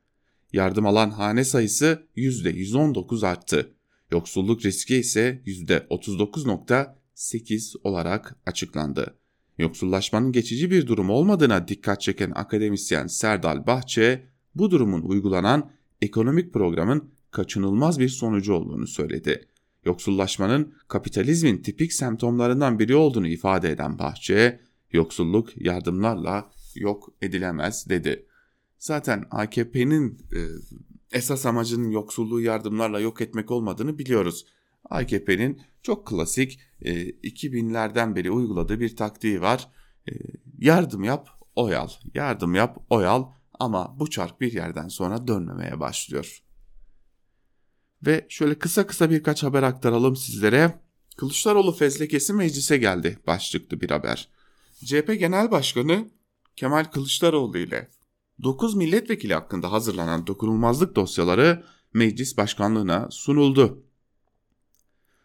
Yardım 0.53 0.85
alan 0.85 1.09
hane 1.09 1.43
sayısı 1.43 2.07
%119 2.17 3.27
arttı. 3.27 3.73
Yoksulluk 4.11 4.65
riski 4.65 4.95
ise 4.95 5.41
%39.8 5.45 7.75
olarak 7.83 8.35
açıklandı. 8.45 9.18
Yoksullaşmanın 9.59 10.31
geçici 10.31 10.71
bir 10.71 10.87
durum 10.87 11.09
olmadığına 11.09 11.67
dikkat 11.67 12.01
çeken 12.01 12.31
akademisyen 12.35 13.07
Serdal 13.07 13.67
Bahçe, 13.67 14.27
bu 14.55 14.71
durumun 14.71 15.01
uygulanan 15.01 15.71
ekonomik 16.01 16.53
programın 16.53 17.09
kaçınılmaz 17.31 17.99
bir 17.99 18.09
sonucu 18.09 18.53
olduğunu 18.53 18.87
söyledi. 18.87 19.47
Yoksullaşmanın 19.85 20.73
kapitalizmin 20.87 21.57
tipik 21.57 21.93
semptomlarından 21.93 22.79
biri 22.79 22.95
olduğunu 22.95 23.27
ifade 23.27 23.71
eden 23.71 23.99
Bahçe, 23.99 24.59
yoksulluk 24.91 25.61
yardımlarla 25.61 26.51
yok 26.75 27.09
edilemez 27.21 27.89
dedi. 27.89 28.25
Zaten 28.77 29.25
AKP'nin 29.31 30.17
e, 30.33 30.39
esas 31.11 31.45
amacının 31.45 31.89
yoksulluğu 31.89 32.41
yardımlarla 32.41 32.99
yok 32.99 33.21
etmek 33.21 33.51
olmadığını 33.51 33.97
biliyoruz. 33.97 34.45
AKP'nin 34.89 35.61
çok 35.83 36.07
klasik 36.07 36.59
e, 36.81 37.09
2000'lerden 37.09 38.15
beri 38.15 38.31
uyguladığı 38.31 38.79
bir 38.79 38.95
taktiği 38.95 39.41
var. 39.41 39.67
E, 40.09 40.11
yardım 40.57 41.03
yap, 41.03 41.29
oy 41.55 41.75
al. 41.75 41.89
Yardım 42.13 42.55
yap, 42.55 42.77
oy 42.89 43.07
al 43.07 43.25
ama 43.59 43.99
bu 43.99 44.09
çark 44.09 44.41
bir 44.41 44.53
yerden 44.53 44.87
sonra 44.87 45.27
dönmemeye 45.27 45.79
başlıyor. 45.79 46.43
Ve 48.05 48.25
şöyle 48.29 48.59
kısa 48.59 48.87
kısa 48.87 49.09
birkaç 49.09 49.43
haber 49.43 49.63
aktaralım 49.63 50.15
sizlere. 50.15 50.79
Kılıçdaroğlu 51.17 51.71
fezlekesi 51.71 52.33
meclise 52.33 52.77
geldi 52.77 53.19
başlıklı 53.27 53.81
bir 53.81 53.89
haber. 53.89 54.29
CHP 54.85 55.19
Genel 55.19 55.51
Başkanı 55.51 56.09
Kemal 56.55 56.83
Kılıçdaroğlu 56.83 57.57
ile 57.57 57.89
9 58.43 58.75
milletvekili 58.75 59.33
hakkında 59.33 59.71
hazırlanan 59.71 60.27
dokunulmazlık 60.27 60.95
dosyaları 60.95 61.63
meclis 61.93 62.37
başkanlığına 62.37 63.07
sunuldu. 63.11 63.83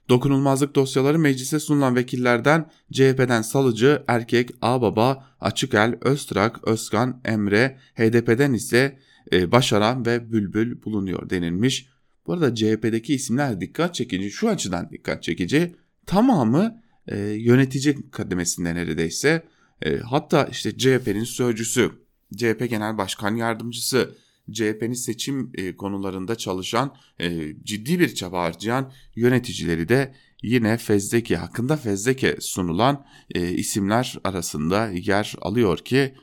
Dokunulmazlık 0.08 0.74
dosyaları 0.74 1.18
meclise 1.18 1.60
sunulan 1.60 1.96
vekillerden 1.96 2.70
CHP'den 2.92 3.42
Salıcı, 3.42 4.02
Erkek, 4.06 4.50
Ağbaba, 4.62 5.26
Açıkel, 5.40 5.98
Öztrak, 6.00 6.68
Özkan, 6.68 7.20
Emre, 7.24 7.78
HDP'den 7.94 8.52
ise 8.52 8.98
e, 9.32 9.52
Başaran 9.52 10.06
ve 10.06 10.32
Bülbül 10.32 10.82
bulunuyor 10.82 11.30
denilmiş. 11.30 11.88
Bu 12.26 12.32
arada 12.32 12.54
CHP'deki 12.54 13.14
isimler 13.14 13.60
dikkat 13.60 13.94
çekici, 13.94 14.30
şu 14.30 14.48
açıdan 14.48 14.90
dikkat 14.90 15.22
çekici. 15.22 15.76
Tamamı 16.06 16.82
e, 17.08 17.18
yönetici 17.18 18.10
kademesinde 18.10 18.74
neredeyse. 18.74 19.42
E, 19.82 19.98
hatta 19.98 20.44
işte 20.44 20.78
CHP'nin 20.78 21.24
sözcüsü, 21.24 21.90
CHP 22.36 22.70
Genel 22.70 22.98
Başkan 22.98 23.36
Yardımcısı, 23.36 24.14
CHP'nin 24.52 24.92
seçim 24.92 25.50
e, 25.54 25.76
konularında 25.76 26.34
çalışan, 26.36 26.94
e, 27.20 27.56
ciddi 27.64 28.00
bir 28.00 28.14
çaba 28.14 28.42
harcayan 28.42 28.92
yöneticileri 29.16 29.88
de 29.88 30.14
yine 30.42 30.76
Fezleke 30.76 31.36
hakkında 31.36 31.76
Fezleke 31.76 32.36
sunulan 32.40 33.06
e, 33.34 33.50
isimler 33.50 34.18
arasında 34.24 34.88
yer 34.88 35.34
alıyor 35.40 35.78
ki 35.78 36.14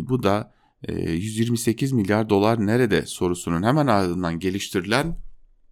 bu 0.00 0.22
da 0.22 0.54
e, 0.88 1.10
128 1.12 1.92
milyar 1.92 2.30
dolar 2.30 2.66
nerede 2.66 3.06
sorusunun 3.06 3.62
hemen 3.62 3.86
ardından 3.86 4.38
geliştirilen 4.38 5.18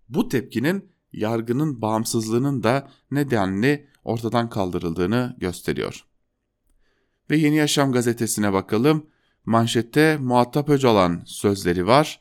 bu 0.09 0.29
tepkinin 0.29 0.91
yargının 1.13 1.83
bağımsızlığının 1.83 2.63
da 2.63 2.91
nedenli 3.11 3.87
ortadan 4.05 4.49
kaldırıldığını 4.49 5.37
gösteriyor. 5.39 6.05
Ve 7.31 7.37
Yeni 7.37 7.57
Yaşam 7.57 7.93
gazetesine 7.93 8.53
bakalım. 8.53 9.07
Manşette 9.47 10.17
muhatap 10.17 10.69
Öcalan 10.69 11.23
sözleri 11.27 11.87
var. 11.87 12.21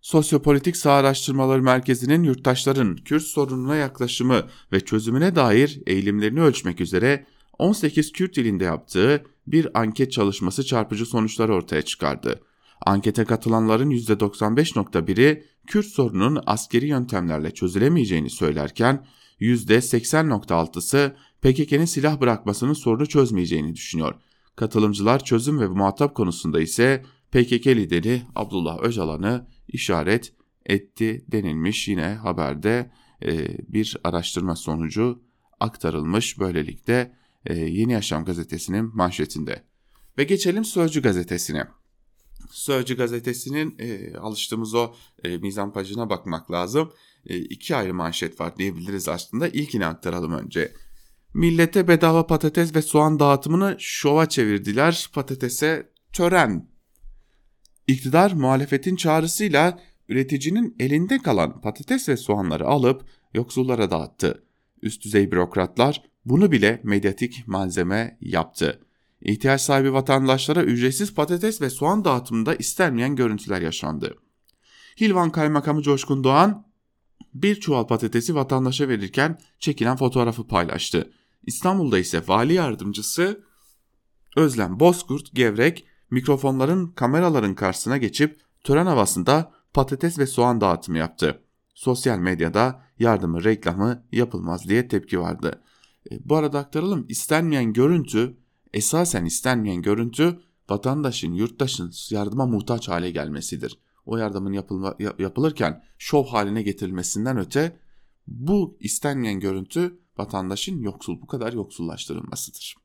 Sosyopolitik 0.00 0.76
Sağ 0.76 0.92
Araştırmaları 0.92 1.62
Merkezi'nin 1.62 2.22
yurttaşların 2.22 2.96
Kürt 2.96 3.22
sorununa 3.22 3.76
yaklaşımı 3.76 4.42
ve 4.72 4.80
çözümüne 4.80 5.34
dair 5.34 5.80
eğilimlerini 5.86 6.40
ölçmek 6.40 6.80
üzere 6.80 7.26
18 7.58 8.12
Kürt 8.12 8.36
dilinde 8.36 8.64
yaptığı 8.64 9.24
bir 9.46 9.80
anket 9.80 10.12
çalışması 10.12 10.64
çarpıcı 10.66 11.06
sonuçlar 11.06 11.48
ortaya 11.48 11.82
çıkardı. 11.82 12.40
Ankete 12.86 13.24
katılanların 13.24 13.90
%95.1'i 13.90 15.44
Kürt 15.66 15.86
sorunun 15.86 16.42
askeri 16.46 16.86
yöntemlerle 16.86 17.50
çözülemeyeceğini 17.50 18.30
söylerken 18.30 19.06
%80.6'sı 19.40 21.16
PKK'nın 21.42 21.84
silah 21.84 22.20
bırakmasının 22.20 22.72
sorunu 22.72 23.06
çözmeyeceğini 23.06 23.74
düşünüyor. 23.74 24.14
Katılımcılar 24.56 25.24
çözüm 25.24 25.60
ve 25.60 25.68
muhatap 25.68 26.14
konusunda 26.14 26.60
ise 26.60 27.04
PKK 27.30 27.66
lideri 27.66 28.22
Abdullah 28.34 28.78
Öcalan'ı 28.82 29.46
işaret 29.68 30.32
etti 30.66 31.24
denilmiş 31.28 31.88
yine 31.88 32.06
haberde 32.06 32.90
e, 33.22 33.58
bir 33.72 33.96
araştırma 34.04 34.56
sonucu 34.56 35.22
aktarılmış 35.60 36.38
böylelikle 36.38 37.16
e, 37.46 37.54
Yeni 37.54 37.92
Yaşam 37.92 38.24
gazetesinin 38.24 38.96
manşetinde. 38.96 39.64
Ve 40.18 40.24
geçelim 40.24 40.64
Sözcü 40.64 41.02
gazetesine. 41.02 41.66
Sözcü 42.50 42.96
gazetesinin 42.96 43.76
e, 43.78 44.16
alıştığımız 44.16 44.74
o 44.74 44.94
e, 45.24 45.36
mizan 45.38 45.72
pajına 45.72 46.10
bakmak 46.10 46.50
lazım. 46.50 46.92
E, 47.26 47.38
iki 47.38 47.76
ayrı 47.76 47.94
manşet 47.94 48.40
var 48.40 48.56
diyebiliriz 48.56 49.08
aslında. 49.08 49.48
İlkini 49.48 49.86
aktaralım 49.86 50.32
önce. 50.32 50.72
Millete 51.34 51.88
bedava 51.88 52.26
patates 52.26 52.76
ve 52.76 52.82
soğan 52.82 53.18
dağıtımını 53.18 53.76
şova 53.78 54.28
çevirdiler. 54.28 55.10
Patatese 55.12 55.92
tören. 56.12 56.68
İktidar 57.86 58.32
muhalefetin 58.32 58.96
çağrısıyla 58.96 59.78
üreticinin 60.08 60.76
elinde 60.80 61.18
kalan 61.18 61.60
patates 61.60 62.08
ve 62.08 62.16
soğanları 62.16 62.66
alıp 62.66 63.04
yoksullara 63.34 63.90
dağıttı. 63.90 64.44
Üst 64.82 65.04
düzey 65.04 65.32
bürokratlar 65.32 66.02
bunu 66.24 66.52
bile 66.52 66.80
medyatik 66.84 67.48
malzeme 67.48 68.18
yaptı. 68.20 68.80
İhtiyaç 69.20 69.60
sahibi 69.60 69.92
vatandaşlara 69.92 70.62
ücretsiz 70.62 71.14
patates 71.14 71.60
ve 71.60 71.70
soğan 71.70 72.04
dağıtımında 72.04 72.54
istenmeyen 72.54 73.16
görüntüler 73.16 73.60
yaşandı. 73.60 74.14
Hilvan 75.00 75.30
Kaymakamı 75.30 75.82
Coşkun 75.82 76.24
Doğan 76.24 76.66
bir 77.34 77.60
çuval 77.60 77.86
patatesi 77.86 78.34
vatandaşa 78.34 78.88
verirken 78.88 79.38
çekilen 79.58 79.96
fotoğrafı 79.96 80.46
paylaştı. 80.46 81.12
İstanbul'da 81.42 81.98
ise 81.98 82.22
vali 82.28 82.52
yardımcısı 82.52 83.44
Özlem 84.36 84.80
Bozkurt 84.80 85.34
Gevrek 85.34 85.86
mikrofonların 86.10 86.86
kameraların 86.86 87.54
karşısına 87.54 87.96
geçip 87.96 88.40
tören 88.64 88.86
havasında 88.86 89.52
patates 89.72 90.18
ve 90.18 90.26
soğan 90.26 90.60
dağıtımı 90.60 90.98
yaptı. 90.98 91.42
Sosyal 91.74 92.18
medyada 92.18 92.82
yardımı 92.98 93.44
reklamı 93.44 94.04
yapılmaz 94.12 94.68
diye 94.68 94.88
tepki 94.88 95.20
vardı. 95.20 95.62
E, 96.10 96.28
bu 96.28 96.36
arada 96.36 96.58
aktaralım 96.58 97.06
istenmeyen 97.08 97.72
görüntü 97.72 98.36
esasen 98.72 99.24
istenmeyen 99.24 99.82
görüntü 99.82 100.40
vatandaşın, 100.70 101.32
yurttaşın 101.32 101.92
yardıma 102.10 102.46
muhtaç 102.46 102.88
hale 102.88 103.10
gelmesidir. 103.10 103.78
O 104.06 104.16
yardımın 104.16 104.52
yapılma, 104.52 104.96
yapılırken 105.18 105.84
şov 105.98 106.26
haline 106.26 106.62
getirilmesinden 106.62 107.38
öte 107.38 107.80
bu 108.26 108.76
istenmeyen 108.80 109.40
görüntü 109.40 109.99
vatandaşın 110.20 110.82
yoksul 110.82 111.20
bu 111.22 111.26
kadar 111.26 111.52
yoksullaştırılmasıdır. 111.52 112.76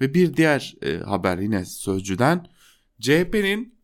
Ve 0.00 0.14
bir 0.14 0.36
diğer 0.36 0.74
e, 0.82 0.98
haber 0.98 1.38
yine 1.38 1.64
Sözcü'den 1.64 2.46
CHP'nin 3.00 3.76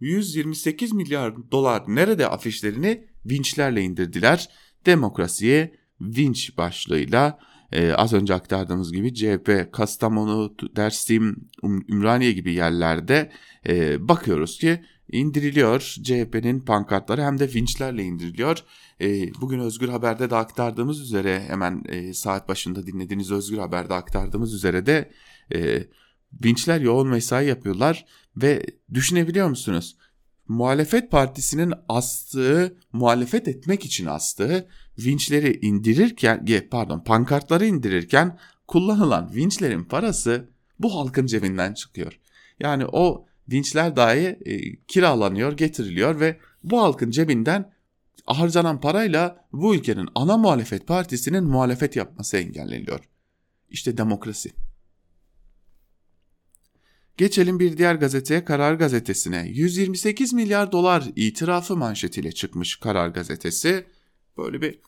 128 0.00 0.92
milyar 0.92 1.50
dolar 1.52 1.84
nerede 1.86 2.28
afişlerini 2.28 3.08
vinçlerle 3.26 3.82
indirdiler. 3.82 4.48
Demokrasiye 4.86 5.74
vinç 6.00 6.56
başlığıyla 6.58 7.38
e, 7.72 7.92
az 7.92 8.12
önce 8.12 8.34
aktardığımız 8.34 8.92
gibi 8.92 9.14
CHP, 9.14 9.72
Kastamonu, 9.72 10.54
Dersim, 10.76 11.50
Ümraniye 11.88 12.32
gibi 12.32 12.54
yerlerde 12.54 13.32
e, 13.68 14.08
bakıyoruz 14.08 14.58
ki 14.58 14.84
indiriliyor. 15.12 15.80
CHP'nin 15.80 16.60
pankartları 16.60 17.22
hem 17.22 17.38
de 17.38 17.54
vinçlerle 17.54 18.02
indiriliyor. 18.02 18.58
E, 19.00 19.34
bugün 19.40 19.58
Özgür 19.58 19.88
Haber'de 19.88 20.30
de 20.30 20.36
aktardığımız 20.36 21.00
üzere 21.00 21.40
hemen 21.48 21.82
e, 21.88 22.14
saat 22.14 22.48
başında 22.48 22.86
dinlediğiniz 22.86 23.32
Özgür 23.32 23.58
Haber'de 23.58 23.94
aktardığımız 23.94 24.54
üzere 24.54 24.86
de 24.86 25.10
e, 25.54 25.84
vinçler 26.44 26.80
yoğun 26.80 27.08
mesai 27.08 27.46
yapıyorlar 27.46 28.06
ve 28.36 28.66
düşünebiliyor 28.94 29.48
musunuz? 29.48 29.96
Muhalefet 30.48 31.10
partisinin 31.10 31.74
astığı, 31.88 32.78
muhalefet 32.92 33.48
etmek 33.48 33.84
için 33.84 34.06
astığı 34.06 34.68
vinçleri 34.98 35.58
indirirken, 35.66 36.46
pardon 36.70 37.04
pankartları 37.04 37.66
indirirken 37.66 38.38
kullanılan 38.66 39.34
vinçlerin 39.34 39.84
parası 39.84 40.50
bu 40.78 40.94
halkın 40.94 41.26
cebinden 41.26 41.74
çıkıyor. 41.74 42.20
Yani 42.60 42.86
o 42.86 43.26
vinçler 43.48 43.96
dahi 43.96 44.38
e, 44.44 44.76
kiralanıyor, 44.76 45.56
getiriliyor 45.56 46.20
ve 46.20 46.40
bu 46.62 46.82
halkın 46.82 47.10
cebinden 47.10 47.72
harcanan 48.26 48.80
parayla 48.80 49.46
bu 49.52 49.74
ülkenin 49.74 50.08
ana 50.14 50.36
muhalefet 50.36 50.86
partisinin 50.86 51.44
muhalefet 51.44 51.96
yapması 51.96 52.36
engelleniyor. 52.36 53.00
İşte 53.70 53.96
demokrasi. 53.96 54.52
Geçelim 57.16 57.60
bir 57.60 57.76
diğer 57.76 57.94
gazeteye 57.94 58.44
Karar 58.44 58.74
Gazetesi'ne. 58.74 59.48
128 59.48 60.32
milyar 60.32 60.72
dolar 60.72 61.04
itirafı 61.16 61.76
manşetiyle 61.76 62.32
çıkmış 62.32 62.76
Karar 62.76 63.08
Gazetesi. 63.08 63.86
Böyle 64.38 64.62
bir 64.62 64.78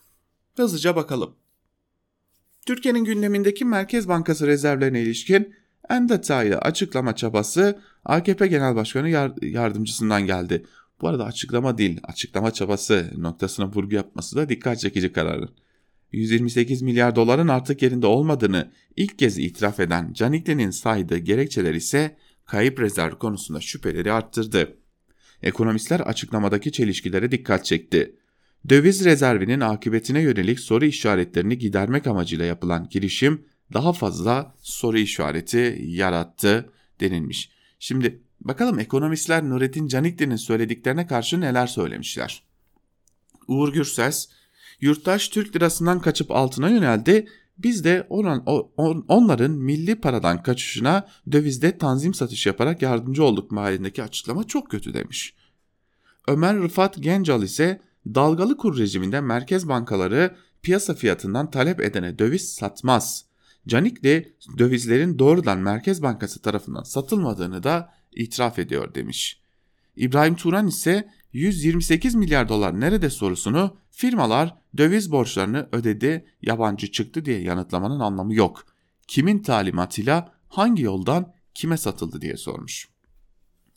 hızlıca 0.55 0.95
bakalım. 0.95 1.35
Türkiye'nin 2.65 3.03
gündemindeki 3.03 3.65
Merkez 3.65 4.07
Bankası 4.07 4.47
rezervlerine 4.47 5.01
ilişkin 5.01 5.55
en 5.89 6.09
detaylı 6.09 6.57
açıklama 6.57 7.15
çabası 7.15 7.79
AKP 8.05 8.47
Genel 8.47 8.75
Başkanı 8.75 9.09
yardımcısından 9.41 10.25
geldi. 10.25 10.65
Bu 11.01 11.07
arada 11.07 11.25
açıklama 11.25 11.77
değil, 11.77 11.99
açıklama 12.03 12.51
çabası 12.51 13.11
noktasına 13.17 13.71
vurgu 13.71 13.95
yapması 13.95 14.35
da 14.35 14.49
dikkat 14.49 14.79
çekici 14.79 15.11
kararı. 15.11 15.49
128 16.11 16.81
milyar 16.81 17.15
doların 17.15 17.47
artık 17.47 17.81
yerinde 17.81 18.07
olmadığını 18.07 18.71
ilk 18.95 19.19
kez 19.19 19.37
itiraf 19.37 19.79
eden 19.79 20.13
Canikli'nin 20.13 20.71
saydığı 20.71 21.17
gerekçeler 21.17 21.73
ise 21.73 22.17
kayıp 22.45 22.79
rezerv 22.79 23.11
konusunda 23.15 23.61
şüpheleri 23.61 24.11
arttırdı. 24.11 24.77
Ekonomistler 25.43 25.99
açıklamadaki 25.99 26.71
çelişkilere 26.71 27.31
dikkat 27.31 27.65
çekti. 27.65 28.15
Döviz 28.69 29.05
rezervinin 29.05 29.59
akıbetine 29.59 30.21
yönelik 30.21 30.59
soru 30.59 30.85
işaretlerini 30.85 31.57
gidermek 31.57 32.07
amacıyla 32.07 32.45
yapılan 32.45 32.89
girişim 32.89 33.45
daha 33.73 33.93
fazla 33.93 34.55
soru 34.61 34.97
işareti 34.97 35.77
yarattı 35.83 36.69
denilmiş. 36.99 37.51
Şimdi 37.79 38.21
bakalım 38.41 38.79
ekonomistler 38.79 39.49
Nurettin 39.49 39.87
Canikli'nin 39.87 40.35
söylediklerine 40.35 41.07
karşı 41.07 41.41
neler 41.41 41.67
söylemişler. 41.67 42.43
Uğur 43.47 43.73
Gürses, 43.73 44.29
yurttaş 44.81 45.29
Türk 45.29 45.55
lirasından 45.55 45.99
kaçıp 45.99 46.31
altına 46.31 46.69
yöneldi. 46.69 47.27
Biz 47.57 47.83
de 47.83 48.07
on, 48.09 48.25
on, 48.77 49.05
onların 49.07 49.51
milli 49.51 49.95
paradan 49.95 50.43
kaçışına 50.43 51.07
dövizde 51.31 51.77
tanzim 51.77 52.13
satış 52.13 52.45
yaparak 52.45 52.81
yardımcı 52.81 53.23
olduk 53.23 53.51
mahallindeki 53.51 54.03
açıklama 54.03 54.43
çok 54.43 54.71
kötü 54.71 54.93
demiş. 54.93 55.35
Ömer 56.27 56.57
Rıfat 56.57 57.03
Gencal 57.03 57.43
ise 57.43 57.81
dalgalı 58.05 58.57
kur 58.57 58.77
rejiminde 58.77 59.21
merkez 59.21 59.67
bankaları 59.67 60.35
piyasa 60.61 60.93
fiyatından 60.93 61.51
talep 61.51 61.81
edene 61.81 62.19
döviz 62.19 62.53
satmaz. 62.53 63.26
Canikli 63.67 64.35
dövizlerin 64.57 65.19
doğrudan 65.19 65.57
Merkez 65.59 66.01
Bankası 66.01 66.41
tarafından 66.41 66.83
satılmadığını 66.83 67.63
da 67.63 67.93
itiraf 68.11 68.59
ediyor 68.59 68.95
demiş. 68.95 69.41
İbrahim 69.95 70.35
Turan 70.35 70.67
ise 70.67 71.09
128 71.33 72.15
milyar 72.15 72.49
dolar 72.49 72.79
nerede 72.79 73.09
sorusunu 73.09 73.77
firmalar 73.91 74.57
döviz 74.77 75.11
borçlarını 75.11 75.69
ödedi 75.71 76.25
yabancı 76.41 76.91
çıktı 76.91 77.25
diye 77.25 77.41
yanıtlamanın 77.41 77.99
anlamı 77.99 78.33
yok. 78.33 78.65
Kimin 79.07 79.39
talimatıyla 79.39 80.33
hangi 80.47 80.83
yoldan 80.83 81.33
kime 81.53 81.77
satıldı 81.77 82.21
diye 82.21 82.37
sormuş. 82.37 82.89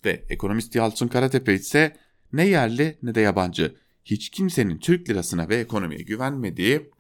Ve 0.05 0.25
ekonomist 0.29 0.75
Yalçın 0.75 1.09
Karatepe 1.09 1.55
ise 1.55 1.97
ne 2.33 2.47
yerli 2.47 2.99
ne 3.03 3.15
de 3.15 3.21
yabancı 3.21 3.77
hiç 4.05 4.31
kimsenin 4.31 4.79
Türk 4.79 5.11
lirasına 5.11 5.49
ve 5.49 5.57
ekonomiye 5.57 6.03
güvenmediği 6.03 6.91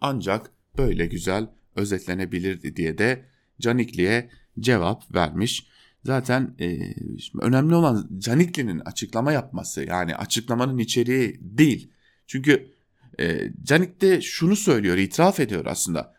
ancak 0.00 0.50
böyle 0.78 1.06
güzel 1.06 1.55
özetlenebilirdi 1.76 2.76
diye 2.76 2.98
de 2.98 3.24
Canikli'ye 3.60 4.30
cevap 4.60 5.14
vermiş. 5.14 5.66
Zaten 6.04 6.54
e, 6.60 6.94
önemli 7.40 7.74
olan 7.74 8.08
Canikli'nin 8.18 8.78
açıklama 8.78 9.32
yapması 9.32 9.84
yani 9.84 10.16
açıklamanın 10.16 10.78
içeriği 10.78 11.38
değil. 11.40 11.90
Çünkü 12.26 12.74
e, 13.20 13.52
Canik 13.62 14.22
şunu 14.22 14.56
söylüyor 14.56 14.96
itiraf 14.96 15.40
ediyor 15.40 15.66
aslında 15.66 16.14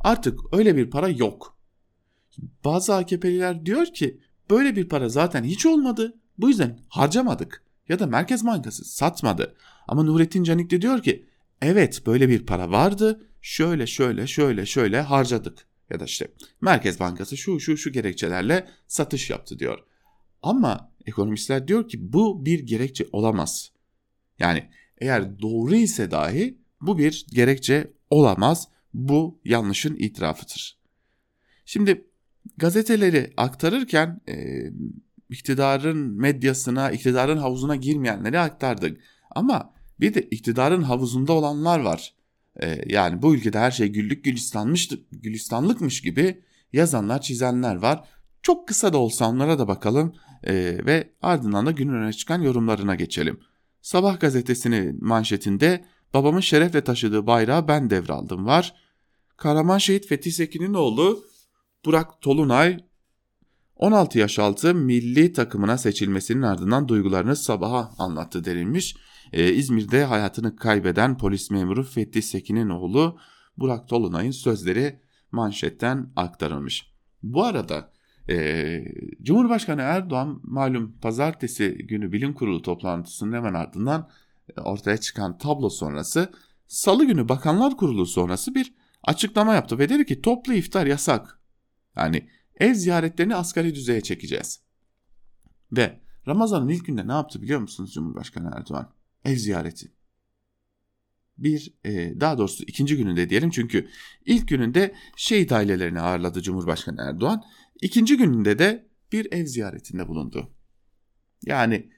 artık 0.00 0.40
öyle 0.52 0.76
bir 0.76 0.90
para 0.90 1.08
yok. 1.08 1.58
Bazı 2.64 2.94
AKP'liler 2.94 3.66
diyor 3.66 3.86
ki 3.86 4.20
böyle 4.50 4.76
bir 4.76 4.88
para 4.88 5.08
zaten 5.08 5.44
hiç 5.44 5.66
olmadı 5.66 6.18
bu 6.38 6.48
yüzden 6.48 6.78
harcamadık 6.88 7.64
ya 7.88 7.98
da 7.98 8.06
Merkez 8.06 8.46
Bankası 8.46 8.84
satmadı. 8.84 9.54
Ama 9.88 10.02
Nurettin 10.02 10.44
Canik 10.44 10.70
de 10.70 10.82
diyor 10.82 11.02
ki 11.02 11.26
evet 11.62 12.06
böyle 12.06 12.28
bir 12.28 12.46
para 12.46 12.70
vardı 12.70 13.28
şöyle 13.42 13.86
şöyle 13.86 14.26
şöyle 14.26 14.66
şöyle 14.66 15.00
harcadık 15.00 15.66
ya 15.90 16.00
da 16.00 16.04
işte 16.04 16.28
Merkez 16.60 17.00
Bankası 17.00 17.36
şu 17.36 17.60
şu 17.60 17.76
şu 17.76 17.92
gerekçelerle 17.92 18.68
satış 18.86 19.30
yaptı 19.30 19.58
diyor. 19.58 19.78
Ama 20.42 20.92
ekonomistler 21.06 21.68
diyor 21.68 21.88
ki 21.88 22.12
bu 22.12 22.44
bir 22.46 22.58
gerekçe 22.60 23.06
olamaz. 23.12 23.72
Yani 24.38 24.70
eğer 24.98 25.40
doğru 25.40 25.74
ise 25.74 26.10
dahi 26.10 26.58
bu 26.80 26.98
bir 26.98 27.26
gerekçe 27.30 27.92
olamaz. 28.10 28.68
Bu 28.94 29.40
yanlışın 29.44 29.96
itirafıdır. 29.96 30.78
Şimdi 31.64 32.06
gazeteleri 32.56 33.32
aktarırken 33.36 34.20
e, 34.28 34.64
iktidarın 35.30 35.98
medyasına, 35.98 36.90
iktidarın 36.90 37.38
havuzuna 37.38 37.76
girmeyenleri 37.76 38.38
aktardık. 38.38 39.00
Ama 39.30 39.74
bir 40.00 40.14
de 40.14 40.22
iktidarın 40.22 40.82
havuzunda 40.82 41.32
olanlar 41.32 41.80
var. 41.80 42.14
Ee, 42.62 42.82
yani 42.86 43.22
bu 43.22 43.34
ülkede 43.34 43.58
her 43.58 43.70
şey 43.70 43.88
güllük 43.88 44.24
gülistanmış, 44.24 44.90
gülistanlıkmış 45.12 46.00
gibi 46.00 46.42
yazanlar, 46.72 47.20
çizenler 47.20 47.74
var. 47.74 48.04
Çok 48.42 48.68
kısa 48.68 48.92
da 48.92 48.98
olsa 48.98 49.28
onlara 49.28 49.58
da 49.58 49.68
bakalım 49.68 50.14
ee, 50.44 50.54
ve 50.86 51.12
ardından 51.22 51.66
da 51.66 51.70
günün 51.70 51.94
öne 51.94 52.12
çıkan 52.12 52.42
yorumlarına 52.42 52.94
geçelim. 52.94 53.40
Sabah 53.82 54.20
gazetesinin 54.20 55.04
manşetinde 55.04 55.84
babamın 56.14 56.40
şerefle 56.40 56.84
taşıdığı 56.84 57.26
bayrağı 57.26 57.68
ben 57.68 57.90
devraldım 57.90 58.46
var. 58.46 58.74
Kahraman 59.36 59.78
şehit 59.78 60.06
Fethi 60.06 60.32
Sekin'in 60.32 60.74
oğlu 60.74 61.24
Burak 61.84 62.22
Tolunay 62.22 62.78
16 63.76 64.18
yaş 64.18 64.38
altı 64.38 64.74
milli 64.74 65.32
takımına 65.32 65.78
seçilmesinin 65.78 66.42
ardından 66.42 66.88
duygularını 66.88 67.36
sabaha 67.36 67.90
anlattı 67.98 68.44
denilmiş. 68.44 68.96
Ee, 69.32 69.52
İzmir'de 69.52 70.04
hayatını 70.04 70.56
kaybeden 70.56 71.18
polis 71.18 71.50
memuru 71.50 71.84
Fethi 71.84 72.22
Sekin'in 72.22 72.68
oğlu 72.68 73.18
Burak 73.58 73.88
Tolunay'ın 73.88 74.30
sözleri 74.30 75.00
manşetten 75.32 76.12
aktarılmış. 76.16 76.92
Bu 77.22 77.44
arada 77.44 77.92
e, 78.30 78.84
Cumhurbaşkanı 79.22 79.80
Erdoğan 79.80 80.40
malum 80.42 80.98
pazartesi 81.00 81.74
günü 81.74 82.12
bilim 82.12 82.34
kurulu 82.34 82.62
toplantısının 82.62 83.32
hemen 83.32 83.54
ardından 83.54 84.08
e, 84.56 84.60
ortaya 84.60 84.96
çıkan 84.96 85.38
tablo 85.38 85.70
sonrası 85.70 86.32
salı 86.66 87.04
günü 87.04 87.28
bakanlar 87.28 87.76
kurulu 87.76 88.06
sonrası 88.06 88.54
bir 88.54 88.74
açıklama 89.02 89.54
yaptı 89.54 89.78
ve 89.78 89.88
dedi 89.88 90.06
ki 90.06 90.22
toplu 90.22 90.52
iftar 90.52 90.86
yasak. 90.86 91.40
Yani 91.96 92.28
ev 92.56 92.74
ziyaretlerini 92.74 93.34
asgari 93.34 93.74
düzeye 93.74 94.00
çekeceğiz. 94.00 94.62
Ve 95.72 96.00
Ramazan'ın 96.28 96.68
ilk 96.68 96.86
günde 96.86 97.08
ne 97.08 97.12
yaptı 97.12 97.42
biliyor 97.42 97.60
musunuz 97.60 97.94
Cumhurbaşkanı 97.94 98.50
Erdoğan? 98.56 98.92
Ev 99.24 99.36
ziyareti. 99.36 99.92
bir 101.38 101.74
e, 101.84 102.20
daha 102.20 102.38
doğrusu 102.38 102.64
ikinci 102.66 102.96
gününde 102.96 103.30
diyelim 103.30 103.50
çünkü 103.50 103.88
ilk 104.26 104.48
gününde 104.48 104.94
şehit 105.16 105.52
ailelerini 105.52 106.00
ağırladı 106.00 106.42
Cumhurbaşkanı 106.42 107.00
Erdoğan. 107.00 107.42
İkinci 107.82 108.16
gününde 108.16 108.58
de 108.58 108.86
bir 109.12 109.32
ev 109.32 109.46
ziyaretinde 109.46 110.08
bulundu. 110.08 110.50
Yani 111.46 111.90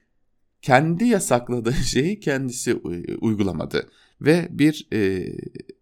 kendi 0.63 1.05
yasakladığı 1.05 1.73
şeyi 1.85 2.21
kendisi 2.21 2.75
uygulamadı 3.21 3.91
ve 4.21 4.49
bir 4.51 4.89
e, 4.93 5.33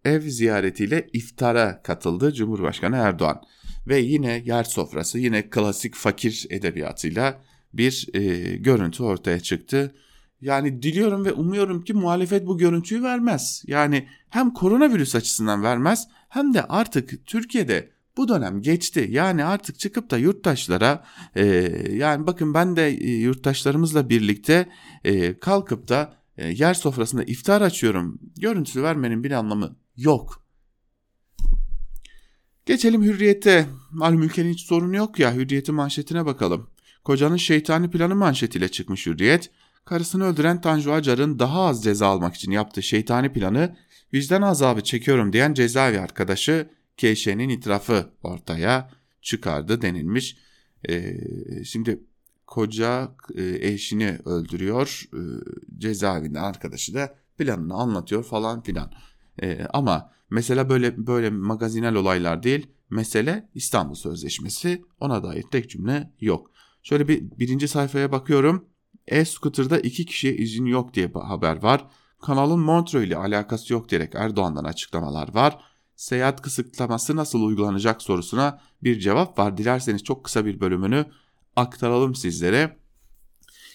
ev 0.05 0.21
ziyaretiyle 0.21 1.09
iftara 1.13 1.81
katıldı 1.81 2.33
Cumhurbaşkanı 2.33 2.95
Erdoğan 2.95 3.41
ve 3.87 3.99
yine 3.99 4.43
yer 4.45 4.63
sofrası 4.63 5.19
yine 5.19 5.49
klasik 5.49 5.95
fakir 5.95 6.47
edebiyatıyla 6.49 7.41
bir 7.73 8.07
e, 8.13 8.55
görüntü 8.55 9.03
ortaya 9.03 9.39
çıktı. 9.39 9.95
Yani 10.43 10.81
diliyorum 10.81 11.25
ve 11.25 11.33
umuyorum 11.33 11.83
ki 11.83 11.93
muhalefet 11.93 12.47
bu 12.47 12.57
görüntüyü 12.57 13.03
vermez. 13.03 13.63
Yani 13.67 14.07
hem 14.29 14.53
koronavirüs 14.53 15.15
açısından 15.15 15.63
vermez 15.63 16.07
hem 16.29 16.53
de 16.53 16.63
artık 16.63 17.25
Türkiye'de 17.25 17.89
bu 18.17 18.27
dönem 18.27 18.61
geçti. 18.61 19.07
Yani 19.09 19.45
artık 19.45 19.79
çıkıp 19.79 20.11
da 20.11 20.17
yurttaşlara 20.17 21.03
e, 21.35 21.45
yani 21.91 22.27
bakın 22.27 22.53
ben 22.53 22.75
de 22.75 22.87
e, 22.87 23.09
yurttaşlarımızla 23.11 24.09
birlikte 24.09 24.69
e, 25.03 25.39
kalkıp 25.39 25.87
da 25.87 26.13
e, 26.37 26.49
yer 26.49 26.73
sofrasında 26.73 27.23
iftar 27.23 27.61
açıyorum. 27.61 28.19
Görüntüsü 28.37 28.83
vermenin 28.83 29.23
bir 29.23 29.31
anlamı 29.31 29.75
yok. 29.95 30.45
Geçelim 32.65 33.03
hürriyete. 33.03 33.67
Malum 33.91 34.23
ülkenin 34.23 34.53
hiç 34.53 34.61
sorunu 34.61 34.95
yok 34.95 35.19
ya 35.19 35.33
hürriyeti 35.33 35.71
manşetine 35.71 36.25
bakalım. 36.25 36.67
Kocanın 37.03 37.37
şeytani 37.37 37.89
planı 37.89 38.15
manşetiyle 38.15 38.67
çıkmış 38.69 39.05
hürriyet. 39.05 39.51
Karısını 39.85 40.23
öldüren 40.23 40.61
Tanju 40.61 40.91
Acar'ın 40.91 41.39
daha 41.39 41.61
az 41.65 41.83
ceza 41.83 42.07
almak 42.07 42.35
için 42.35 42.51
yaptığı 42.51 42.83
şeytani 42.83 43.33
planı 43.33 43.75
vicdan 44.13 44.41
azabı 44.41 44.81
çekiyorum 44.81 45.33
diyen 45.33 45.53
cezaevi 45.53 45.99
arkadaşı 45.99 46.69
Keyşe'nin 46.97 47.49
itirafı 47.49 48.09
ortaya 48.23 48.89
çıkardı 49.21 49.81
denilmiş. 49.81 50.37
Ee, 50.89 51.17
şimdi 51.63 52.03
koca 52.47 53.15
e, 53.35 53.43
eşini 53.67 54.19
öldürüyor 54.25 55.03
e, 55.13 55.21
cezaevinde 55.77 56.39
arkadaşı 56.39 56.93
da 56.93 57.15
planını 57.37 57.73
anlatıyor 57.73 58.23
falan 58.23 58.61
filan. 58.61 58.91
E, 59.41 59.67
ama 59.73 60.11
mesela 60.29 60.69
böyle 60.69 61.07
böyle 61.07 61.29
magazinel 61.29 61.95
olaylar 61.95 62.43
değil 62.43 62.67
mesele 62.89 63.49
İstanbul 63.53 63.95
Sözleşmesi 63.95 64.85
ona 64.99 65.23
dair 65.23 65.43
tek 65.51 65.69
cümle 65.69 66.11
yok. 66.19 66.51
Şöyle 66.83 67.07
bir 67.07 67.23
birinci 67.39 67.67
sayfaya 67.67 68.11
bakıyorum. 68.11 68.65
E-Scooter'da 69.07 69.79
iki 69.79 70.05
kişiye 70.05 70.35
izin 70.35 70.65
yok 70.65 70.93
diye 70.93 71.11
haber 71.13 71.63
var. 71.63 71.87
Kanalın 72.21 72.59
Montreux 72.59 73.07
ile 73.07 73.17
alakası 73.17 73.73
yok 73.73 73.89
diyerek 73.89 74.15
Erdoğan'dan 74.15 74.63
açıklamalar 74.63 75.33
var. 75.33 75.57
Seyahat 75.95 76.41
kısıtlaması 76.41 77.15
nasıl 77.15 77.41
uygulanacak 77.41 78.01
sorusuna 78.01 78.61
bir 78.83 78.99
cevap 78.99 79.39
var. 79.39 79.57
Dilerseniz 79.57 80.03
çok 80.03 80.23
kısa 80.23 80.45
bir 80.45 80.59
bölümünü 80.59 81.05
aktaralım 81.55 82.15
sizlere. 82.15 82.77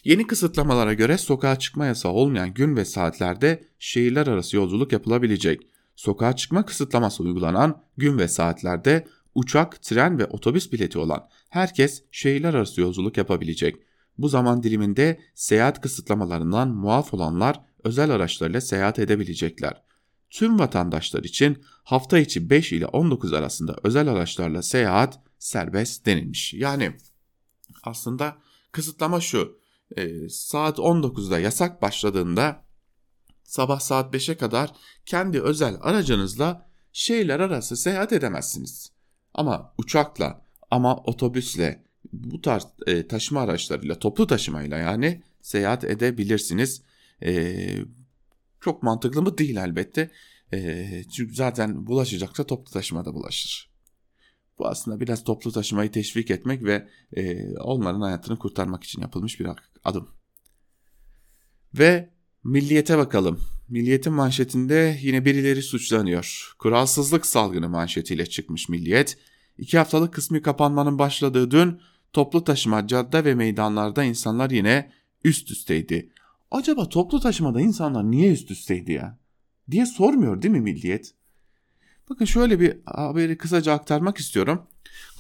Yeni 0.05 0.27
kısıtlamalara 0.27 0.95
göre 0.95 1.19
sokağa 1.19 1.59
çıkma 1.59 1.87
yasağı 1.87 2.13
olmayan 2.13 2.55
gün 2.55 2.77
ve 2.77 2.85
saatlerde 2.85 3.65
şehirler 3.79 4.27
arası 4.27 4.57
yolculuk 4.57 4.93
yapılabilecek. 4.93 5.63
Sokağa 5.97 6.37
çıkma 6.37 6.67
kısıtlaması 6.67 7.23
uygulanan 7.23 7.83
gün 7.97 8.19
ve 8.19 8.29
saatlerde 8.29 9.07
uçak, 9.35 9.83
tren 9.83 10.19
ve 10.19 10.27
otobüs 10.27 10.73
bileti 10.73 10.99
olan 10.99 11.29
herkes 11.49 12.03
şehirler 12.11 12.55
arası 12.55 12.81
yolculuk 12.81 13.17
yapabilecek. 13.17 13.77
Bu 14.19 14.29
zaman 14.29 14.63
diliminde 14.63 15.21
seyahat 15.35 15.81
kısıtlamalarından 15.81 16.69
muaf 16.69 17.15
olanlar 17.15 17.61
özel 17.85 18.11
araçlarla 18.11 18.61
seyahat 18.61 18.99
edebilecekler. 18.99 19.83
Tüm 20.31 20.59
vatandaşlar 20.59 21.25
için 21.25 21.65
hafta 21.85 22.19
içi 22.19 22.51
5 22.51 22.73
ile 22.73 22.87
19 22.87 23.33
arasında 23.33 23.77
özel 23.83 24.09
araçlarla 24.09 24.63
seyahat 24.63 25.21
serbest 25.39 26.07
denilmiş. 26.07 26.55
Yani 26.55 26.97
aslında 27.83 28.37
kısıtlama 28.73 29.21
şu. 29.21 29.59
E, 29.97 30.29
saat 30.29 30.79
19'da 30.79 31.39
yasak 31.39 31.83
başladığında 31.83 32.65
sabah 33.45 33.81
saat 33.81 34.15
5'e 34.15 34.37
kadar 34.37 34.73
kendi 35.07 35.43
özel 35.43 35.77
aracınızla 35.81 36.69
şehirler 36.93 37.41
arası 37.41 37.77
seyahat 37.77 38.13
edemezsiniz. 38.13 38.93
Ama 39.35 39.75
uçakla 39.79 40.43
ama 40.71 40.97
otobüsle 40.97 41.85
bu 42.13 42.41
tarz 42.41 42.67
e, 42.87 43.07
taşıma 43.07 43.41
araçlarıyla 43.41 43.99
toplu 43.99 44.27
taşımayla 44.27 44.79
yani 44.79 45.23
seyahat 45.41 45.85
edebilirsiniz. 45.85 46.83
E, 47.23 47.55
çok 48.61 48.83
mantıklı 48.83 49.23
mı 49.23 49.39
değil 49.39 49.57
elbette. 49.57 50.11
E, 50.53 50.89
çünkü 51.17 51.35
zaten 51.35 51.87
bulaşacaksa 51.87 52.47
toplu 52.47 52.73
taşımada 52.73 53.15
bulaşır. 53.15 53.71
Bu 54.59 54.69
aslında 54.69 55.01
biraz 55.01 55.25
toplu 55.25 55.53
taşımayı 55.53 55.93
teşvik 55.93 56.31
etmek 56.31 56.65
ve 56.65 56.89
e, 57.17 57.53
onların 57.59 58.01
hayatını 58.01 58.39
kurtarmak 58.39 58.85
için 58.85 59.03
yapılmış 59.03 59.41
bir 59.41 59.49
adım. 59.85 60.09
Ve 61.79 62.11
milliyete 62.45 62.99
bakalım. 62.99 63.41
Milliyetin 63.69 64.13
manşetinde 64.13 64.99
yine 65.03 65.25
birileri 65.25 65.63
suçlanıyor. 65.63 66.55
Kuralsızlık 66.59 67.27
salgını 67.27 67.69
manşetiyle 67.69 68.27
çıkmış 68.27 68.69
milliyet. 68.69 69.19
İki 69.59 69.79
haftalık 69.79 70.15
kısmi 70.15 70.43
kapanmanın 70.43 70.99
başladığı 70.99 71.51
dün 71.51 71.81
toplu 72.13 72.45
taşıma 72.45 72.87
cadde 72.87 73.25
ve 73.25 73.35
meydanlarda 73.35 74.05
insanlar 74.05 74.51
yine 74.51 74.93
üst 75.25 75.51
üsteydi. 75.51 76.13
Acaba 76.51 76.89
toplu 76.89 77.21
taşımada 77.21 77.61
insanlar 77.61 78.11
niye 78.11 78.33
üst 78.33 78.51
üsteydi 78.51 78.93
ya? 78.93 79.19
diye 79.71 79.87
sormuyor 79.87 80.43
değil 80.43 80.53
mi 80.53 80.61
milliyet? 80.61 81.15
Bakın 82.11 82.25
şöyle 82.25 82.61
bir 82.61 82.77
haberi 82.85 83.39
kısaca 83.39 83.73
aktarmak 83.73 84.19
istiyorum. 84.19 84.63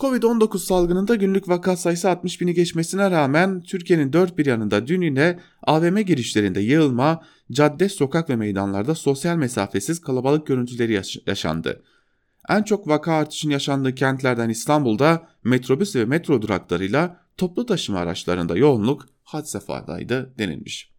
Covid-19 0.01 0.59
salgınında 0.59 1.14
günlük 1.14 1.48
vaka 1.48 1.77
sayısı 1.77 2.11
60 2.11 2.40
bini 2.40 2.55
geçmesine 2.55 3.11
rağmen 3.11 3.61
Türkiye'nin 3.62 4.12
dört 4.12 4.38
bir 4.38 4.46
yanında 4.46 4.87
dün 4.87 5.01
yine 5.01 5.38
AVM 5.62 5.98
girişlerinde 5.98 6.61
yığılma, 6.61 7.22
cadde, 7.53 7.88
sokak 7.88 8.31
ve 8.31 8.37
meydanlarda 8.37 8.94
sosyal 8.94 9.37
mesafesiz 9.37 10.01
kalabalık 10.01 10.46
görüntüleri 10.46 11.03
yaşandı. 11.27 11.83
En 12.49 12.63
çok 12.63 12.89
vaka 12.89 13.13
artışın 13.13 13.51
yaşandığı 13.51 13.95
kentlerden 13.95 14.49
İstanbul'da 14.49 15.29
metrobüs 15.45 15.97
ve 15.97 16.05
metro 16.05 16.43
duraklarıyla 16.43 17.21
toplu 17.37 17.67
taşıma 17.67 17.99
araçlarında 17.99 18.57
yoğunluk 18.57 19.09
had 19.25 19.45
safhadaydı 19.45 20.35
denilmiş. 20.39 20.91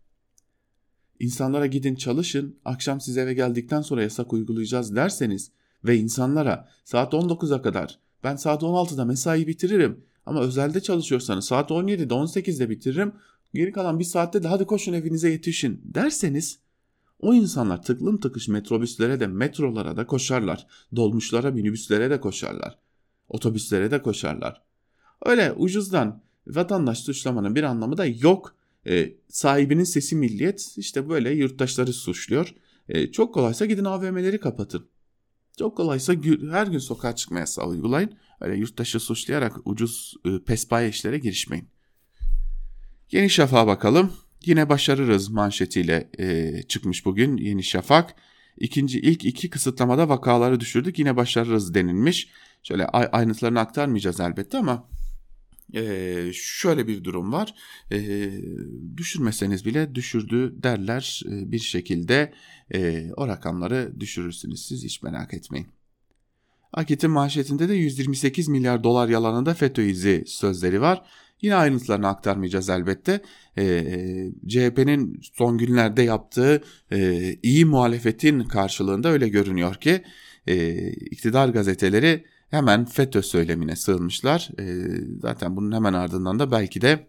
İnsanlara 1.19 1.65
gidin 1.65 1.95
çalışın, 1.95 2.59
akşam 2.65 3.01
siz 3.01 3.17
eve 3.17 3.33
geldikten 3.33 3.81
sonra 3.81 4.03
yasak 4.03 4.33
uygulayacağız 4.33 4.95
derseniz 4.95 5.51
ve 5.83 5.97
insanlara 5.97 6.69
saat 6.83 7.13
19'a 7.13 7.61
kadar 7.61 7.99
ben 8.23 8.35
saat 8.35 8.61
16'da 8.63 9.05
mesai 9.05 9.47
bitiririm 9.47 10.03
ama 10.25 10.41
özelde 10.41 10.81
çalışıyorsanız 10.81 11.45
saat 11.45 11.71
17'de 11.71 12.13
18'de 12.13 12.69
bitiririm 12.69 13.13
geri 13.53 13.71
kalan 13.71 13.99
bir 13.99 14.03
saatte 14.03 14.43
de 14.43 14.47
hadi 14.47 14.65
koşun 14.65 14.93
evinize 14.93 15.29
yetişin 15.29 15.81
derseniz 15.83 16.59
o 17.19 17.33
insanlar 17.33 17.83
tıklım 17.83 18.19
tıkış 18.19 18.47
metrobüslere 18.47 19.19
de 19.19 19.27
metrolara 19.27 19.97
da 19.97 20.07
koşarlar. 20.07 20.67
Dolmuşlara 20.95 21.51
minibüslere 21.51 22.09
de 22.09 22.19
koşarlar. 22.19 22.79
Otobüslere 23.27 23.91
de 23.91 24.01
koşarlar. 24.01 24.61
Öyle 25.25 25.51
ucuzdan 25.51 26.23
vatandaş 26.47 26.99
suçlamanın 26.99 27.55
bir 27.55 27.63
anlamı 27.63 27.97
da 27.97 28.05
yok. 28.05 28.55
E, 28.87 29.13
sahibinin 29.27 29.83
sesi 29.83 30.15
milliyet 30.15 30.73
işte 30.77 31.09
böyle 31.09 31.31
yurttaşları 31.31 31.93
suçluyor. 31.93 32.55
E, 32.89 33.11
çok 33.11 33.33
kolaysa 33.33 33.65
gidin 33.65 33.85
AVM'leri 33.85 34.39
kapatın. 34.39 34.89
Çok 35.57 35.77
kolaysa 35.77 36.13
her 36.51 36.67
gün 36.67 36.79
sokağa 36.79 37.15
çıkma 37.15 37.39
yasağı 37.39 37.67
uygulayın. 37.67 38.13
Öyle 38.41 38.57
yurttaşı 38.57 38.99
suçlayarak 38.99 39.67
ucuz 39.67 40.15
e, 40.25 40.43
pespaye 40.43 40.89
işlere 40.89 41.17
girişmeyin. 41.17 41.67
Yeni 43.11 43.29
Şafak'a 43.29 43.67
bakalım. 43.67 44.13
Yine 44.45 44.69
başarırız 44.69 45.29
manşetiyle 45.29 46.09
e, 46.19 46.61
çıkmış 46.63 47.05
bugün 47.05 47.37
Yeni 47.37 47.63
Şafak. 47.63 48.15
İkinci 48.57 48.99
ilk 48.99 49.25
iki 49.25 49.49
kısıtlamada 49.49 50.09
vakaları 50.09 50.59
düşürdük 50.59 50.99
yine 50.99 51.15
başarırız 51.15 51.73
denilmiş. 51.73 52.29
Şöyle 52.63 52.85
ayrıntılarını 52.85 53.59
aktarmayacağız 53.59 54.19
elbette 54.19 54.57
ama 54.57 54.89
e, 55.73 56.31
şöyle 56.33 56.87
bir 56.87 57.03
durum 57.03 57.33
var. 57.33 57.55
E, 57.91 58.31
düşürmeseniz 58.97 59.65
bile 59.65 59.95
düşürdü 59.95 60.63
derler 60.63 61.21
e, 61.25 61.51
bir 61.51 61.59
şekilde 61.59 62.33
e, 62.73 63.11
o 63.17 63.27
rakamları 63.27 63.93
düşürürsünüz 63.99 64.65
siz 64.65 64.83
hiç 64.83 65.03
merak 65.03 65.33
etmeyin. 65.33 65.67
Akit'in 66.73 67.11
manşetinde 67.11 67.69
de 67.69 67.73
128 67.73 68.47
milyar 68.47 68.83
dolar 68.83 69.09
yalanında 69.09 69.53
FETÖ 69.53 69.83
izi 69.83 70.23
sözleri 70.27 70.81
var. 70.81 71.01
Yine 71.41 71.55
ayrıntılarını 71.55 72.07
aktarmayacağız 72.07 72.69
elbette. 72.69 73.21
E, 73.57 73.83
CHP'nin 74.47 75.19
son 75.33 75.57
günlerde 75.57 76.01
yaptığı 76.01 76.63
e, 76.91 77.33
iyi 77.43 77.65
muhalefetin 77.65 78.39
karşılığında 78.43 79.09
öyle 79.09 79.29
görünüyor 79.29 79.75
ki 79.75 80.03
e, 80.47 80.87
iktidar 80.91 81.49
gazeteleri 81.49 82.25
hemen 82.49 82.85
FETÖ 82.85 83.21
söylemine 83.21 83.75
sığınmışlar. 83.75 84.49
E, 84.59 84.63
zaten 85.21 85.55
bunun 85.55 85.71
hemen 85.71 85.93
ardından 85.93 86.39
da 86.39 86.51
belki 86.51 86.81
de 86.81 87.07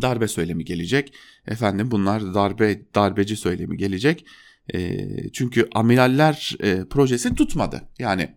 darbe 0.00 0.28
söylemi 0.28 0.64
gelecek. 0.64 1.14
Efendim 1.46 1.90
bunlar 1.90 2.34
darbe 2.34 2.82
darbeci 2.94 3.36
söylemi 3.36 3.76
gelecek. 3.76 4.26
E, 4.74 5.08
çünkü 5.32 5.68
amiraller 5.74 6.56
e, 6.62 6.84
projesi 6.84 7.34
tutmadı. 7.34 7.82
Yani 7.98 8.34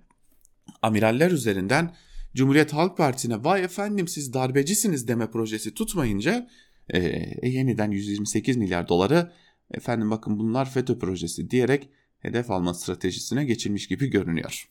amiraller 0.82 1.32
üzerinden 1.32 1.96
Cumhuriyet 2.36 2.74
Halk 2.74 2.98
Partisi'ne 2.98 3.44
vay 3.44 3.64
efendim 3.64 4.08
siz 4.08 4.34
darbecisiniz 4.34 5.08
deme 5.08 5.32
projesi 5.32 5.74
tutmayınca 5.74 6.50
e, 6.90 7.00
e 7.42 7.50
yeniden 7.50 7.92
128 7.92 8.58
milyar 8.58 8.88
doları 8.88 9.32
efendim 9.72 10.12
bakın 10.12 10.40
bunlar 10.40 10.70
FETÖ 10.70 11.00
projesi 11.00 11.50
diyerek 11.50 11.90
hedef 12.20 12.52
alma 12.52 12.74
stratejisine 12.74 13.46
geçilmiş 13.46 13.88
gibi 13.88 14.08
görünüyor. 14.08 14.70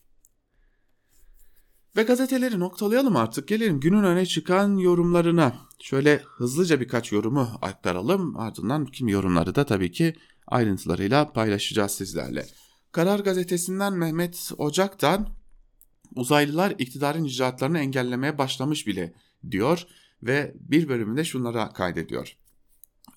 Ve 1.96 2.02
gazeteleri 2.02 2.60
noktalayalım 2.60 3.16
artık. 3.16 3.48
Gelelim 3.48 3.80
günün 3.80 4.04
öne 4.04 4.26
çıkan 4.26 4.76
yorumlarına. 4.76 5.54
Şöyle 5.82 6.22
hızlıca 6.24 6.80
birkaç 6.80 7.12
yorumu 7.12 7.48
aktaralım. 7.62 8.36
Ardından 8.36 8.86
kim 8.86 9.08
yorumları 9.08 9.54
da 9.54 9.66
tabii 9.66 9.92
ki 9.92 10.14
ayrıntılarıyla 10.46 11.32
paylaşacağız 11.32 11.92
sizlerle. 11.92 12.46
Karar 12.92 13.20
gazetesinden 13.20 13.92
Mehmet 13.92 14.52
Ocak'tan 14.58 15.28
uzaylılar 16.16 16.74
iktidarın 16.78 17.24
icraatlarını 17.24 17.78
engellemeye 17.78 18.38
başlamış 18.38 18.86
bile 18.86 19.12
diyor 19.50 19.86
ve 20.22 20.54
bir 20.60 20.88
bölümünde 20.88 21.24
şunlara 21.24 21.72
kaydediyor. 21.72 22.36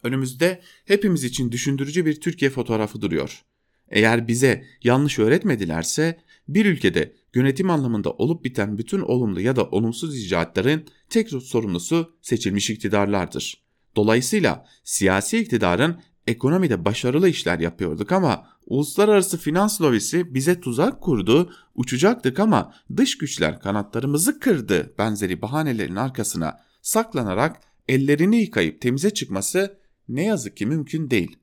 Önümüzde 0.04 0.62
hepimiz 0.86 1.24
için 1.24 1.52
düşündürücü 1.52 2.06
bir 2.06 2.22
Türkiye 2.22 2.52
fotoğrafı 2.52 3.02
duruyor. 3.02 3.44
Eğer 3.90 4.28
bize 4.28 4.66
yanlış 4.84 5.20
öğretmedilerse 5.20 6.20
bir 6.48 6.66
ülkede 6.66 7.16
yönetim 7.36 7.70
anlamında 7.70 8.12
olup 8.12 8.46
biten 8.46 8.78
bütün 8.78 9.00
olumlu 9.00 9.42
ya 9.42 9.56
da 9.56 9.66
olumsuz 9.66 10.18
icraatların 10.18 10.86
tek 11.10 11.30
sorumlusu 11.30 12.18
seçilmiş 12.22 12.70
iktidarlardır. 12.70 13.64
Dolayısıyla 13.96 14.66
siyasi 14.84 15.40
iktidarın 15.40 16.02
ekonomide 16.28 16.86
başarılı 16.86 17.30
işler 17.30 17.60
yapıyorduk 17.60 18.12
ama 18.12 18.50
uluslararası 18.66 19.38
finans 19.38 19.82
lobisi 19.82 20.34
bize 20.34 20.60
tuzak 20.60 21.02
kurdu, 21.02 21.52
uçacaktık 21.76 22.40
ama 22.40 22.74
dış 22.98 23.18
güçler 23.18 23.60
kanatlarımızı 23.60 24.40
kırdı 24.40 24.94
benzeri 24.98 25.42
bahanelerin 25.42 25.96
arkasına 25.96 26.58
saklanarak 26.82 27.62
ellerini 27.88 28.42
yıkayıp 28.42 28.82
temize 28.82 29.10
çıkması 29.10 29.78
ne 30.10 30.26
yazık 30.26 30.58
ki 30.58 30.66
mümkün 30.66 31.10
değil. 31.10 31.38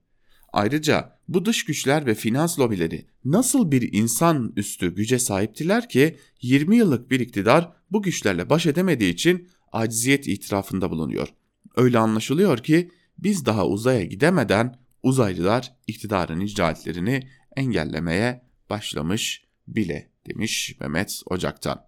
Ayrıca 0.52 1.18
bu 1.28 1.44
dış 1.44 1.64
güçler 1.64 2.06
ve 2.06 2.14
finans 2.14 2.58
lobileri 2.58 3.06
nasıl 3.24 3.70
bir 3.70 3.92
insan 3.92 4.52
üstü 4.56 4.94
güce 4.94 5.18
sahiptiler 5.18 5.88
ki 5.88 6.16
20 6.42 6.76
yıllık 6.76 7.10
bir 7.10 7.20
iktidar 7.20 7.72
bu 7.90 8.02
güçlerle 8.02 8.50
baş 8.50 8.66
edemediği 8.66 9.12
için 9.12 9.48
aciziyet 9.72 10.28
itirafında 10.28 10.90
bulunuyor. 10.90 11.28
Öyle 11.76 11.98
anlaşılıyor 11.98 12.58
ki 12.58 12.90
biz 13.18 13.46
daha 13.46 13.66
uzaya 13.66 14.04
gidemeden 14.04 14.81
uzaylılar 15.02 15.76
iktidarın 15.86 16.40
icraatlerini 16.40 17.28
engellemeye 17.56 18.44
başlamış 18.70 19.44
bile 19.68 20.10
demiş 20.26 20.76
Mehmet 20.80 21.22
Ocak'tan. 21.26 21.86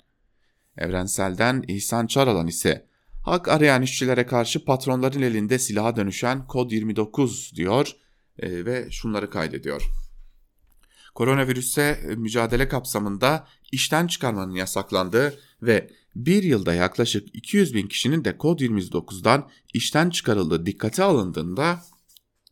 Evrensel'den 0.79 1.64
İhsan 1.68 2.07
Çaralan 2.07 2.46
ise 2.46 2.87
hak 3.22 3.48
arayan 3.48 3.83
işçilere 3.83 4.27
karşı 4.27 4.64
patronların 4.64 5.22
elinde 5.22 5.59
silaha 5.59 5.96
dönüşen 5.96 6.46
Kod 6.46 6.70
29 6.70 7.53
diyor 7.57 7.96
e, 8.38 8.64
ve 8.64 8.90
şunları 8.90 9.31
kaydediyor. 9.31 9.83
Koronavirüse 11.14 12.00
mücadele 12.16 12.68
kapsamında 12.68 13.46
işten 13.72 14.07
çıkarmanın 14.07 14.55
yasaklandığı 14.55 15.38
ve 15.62 15.90
bir 16.16 16.42
yılda 16.42 16.74
yaklaşık 16.74 17.35
200 17.35 17.74
bin 17.74 17.87
kişinin 17.87 18.24
de 18.24 18.38
kod 18.38 18.61
29'dan 18.61 19.50
işten 19.74 20.11
çıkarıldığı 20.11 20.66
dikkate 20.66 21.03
alındığında 21.03 21.83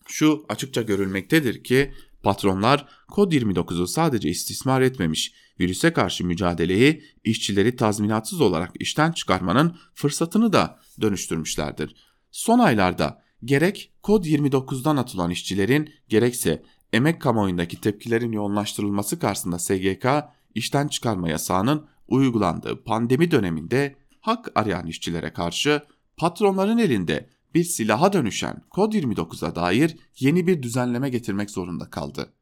şu 0.07 0.47
açıkça 0.49 0.83
görülmektedir 0.83 1.65
ki 1.65 1.93
patronlar 2.23 2.87
kod 3.09 3.33
29'u 3.33 3.87
sadece 3.87 4.29
istismar 4.29 4.81
etmemiş, 4.81 5.35
virüse 5.61 5.93
karşı 5.93 6.27
mücadeleyi 6.27 7.05
işçileri 7.25 7.77
tazminatsız 7.77 8.41
olarak 8.41 8.71
işten 8.81 9.13
çıkarmanın 9.13 9.77
fırsatını 9.95 10.53
da 10.53 10.79
dönüştürmüşlerdir. 11.01 11.95
Son 12.31 12.59
aylarda 12.59 13.23
gerek 13.45 13.93
kod 14.03 14.25
29'dan 14.25 14.97
atılan 14.97 15.31
işçilerin 15.31 15.91
gerekse 16.09 16.63
emek 16.93 17.21
kamuoyundaki 17.21 17.81
tepkilerin 17.81 18.33
yoğunlaştırılması 18.33 19.19
karşısında 19.19 19.59
SGK 19.59 20.07
işten 20.55 20.89
çıkarma 20.89 21.29
yasağının 21.29 21.87
uygulandığı 22.09 22.85
pandemi 22.85 23.31
döneminde 23.31 23.97
hak 24.21 24.53
arayan 24.55 24.87
işçilere 24.87 25.33
karşı 25.33 25.83
patronların 26.17 26.79
elinde 26.79 27.29
bir 27.55 27.65
silaha 27.65 28.13
dönüşen 28.13 28.63
Kod 28.71 28.93
29'a 28.93 29.55
dair 29.55 29.97
yeni 30.19 30.47
bir 30.47 30.63
düzenleme 30.63 31.11
getirmek 31.11 31.51
zorunda 31.51 31.91
kaldı. 31.91 32.33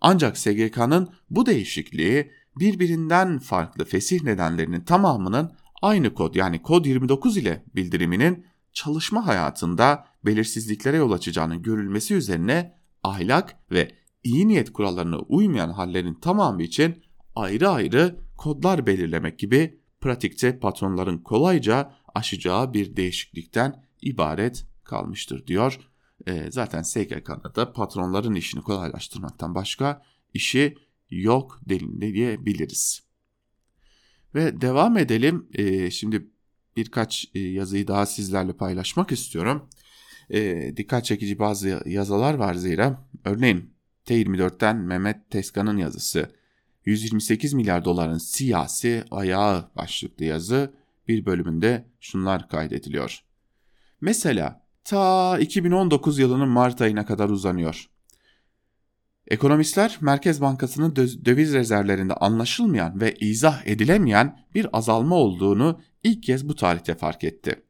Ancak 0.00 0.38
SGK'nın 0.38 1.08
bu 1.30 1.46
değişikliği 1.46 2.30
birbirinden 2.56 3.38
farklı 3.38 3.84
fesih 3.84 4.22
nedenlerinin 4.22 4.80
tamamının 4.80 5.52
aynı 5.82 6.14
kod 6.14 6.34
yani 6.34 6.62
kod 6.62 6.84
29 6.84 7.36
ile 7.36 7.64
bildiriminin 7.74 8.46
çalışma 8.72 9.26
hayatında 9.26 10.06
belirsizliklere 10.24 10.96
yol 10.96 11.12
açacağını 11.12 11.56
görülmesi 11.56 12.14
üzerine 12.14 12.74
ahlak 13.02 13.56
ve 13.70 13.92
iyi 14.24 14.48
niyet 14.48 14.72
kurallarına 14.72 15.18
uymayan 15.18 15.70
hallerin 15.70 16.14
tamamı 16.14 16.62
için 16.62 17.02
ayrı 17.34 17.68
ayrı 17.68 18.16
kodlar 18.36 18.86
belirlemek 18.86 19.38
gibi 19.38 19.80
pratikte 20.00 20.58
patronların 20.58 21.18
kolayca 21.18 21.94
aşacağı 22.14 22.74
bir 22.74 22.96
değişiklikten 22.96 23.84
ibaret 24.02 24.66
kalmıştır 24.84 25.46
diyor. 25.46 25.78
E, 26.26 26.50
zaten 26.50 26.82
SGK'da 26.82 27.54
da 27.54 27.72
patronların 27.72 28.34
işini 28.34 28.62
kolaylaştırmaktan 28.62 29.54
başka 29.54 30.02
işi 30.34 30.76
yok 31.10 31.60
diyebiliriz. 31.68 33.02
Ve 34.34 34.60
devam 34.60 34.98
edelim. 34.98 35.48
E, 35.54 35.90
şimdi 35.90 36.30
birkaç 36.76 37.26
e, 37.34 37.40
yazıyı 37.40 37.88
daha 37.88 38.06
sizlerle 38.06 38.52
paylaşmak 38.52 39.12
istiyorum. 39.12 39.68
E, 40.30 40.72
dikkat 40.76 41.04
çekici 41.04 41.38
bazı 41.38 41.82
yazılar 41.86 42.34
var 42.34 42.54
zira. 42.54 43.08
Örneğin 43.24 43.74
T24'ten 44.06 44.76
Mehmet 44.76 45.30
Teskan'ın 45.30 45.76
yazısı 45.76 46.30
128 46.84 47.54
milyar 47.54 47.84
doların 47.84 48.18
siyasi 48.18 49.04
ayağı 49.10 49.70
başlıklı 49.76 50.24
yazı 50.24 50.74
bir 51.08 51.26
bölümünde 51.26 51.84
şunlar 52.00 52.48
kaydediliyor. 52.48 53.24
Mesela 54.00 54.66
ta 54.84 55.38
2019 55.38 56.18
yılının 56.18 56.48
Mart 56.48 56.80
ayına 56.80 57.06
kadar 57.06 57.28
uzanıyor. 57.28 57.90
Ekonomistler 59.28 59.98
Merkez 60.00 60.40
Bankası'nın 60.40 60.96
döviz 60.96 61.52
rezervlerinde 61.52 62.14
anlaşılmayan 62.14 63.00
ve 63.00 63.14
izah 63.14 63.66
edilemeyen 63.66 64.44
bir 64.54 64.66
azalma 64.72 65.16
olduğunu 65.16 65.80
ilk 66.02 66.22
kez 66.22 66.48
bu 66.48 66.54
tarihte 66.54 66.94
fark 66.94 67.24
etti. 67.24 67.62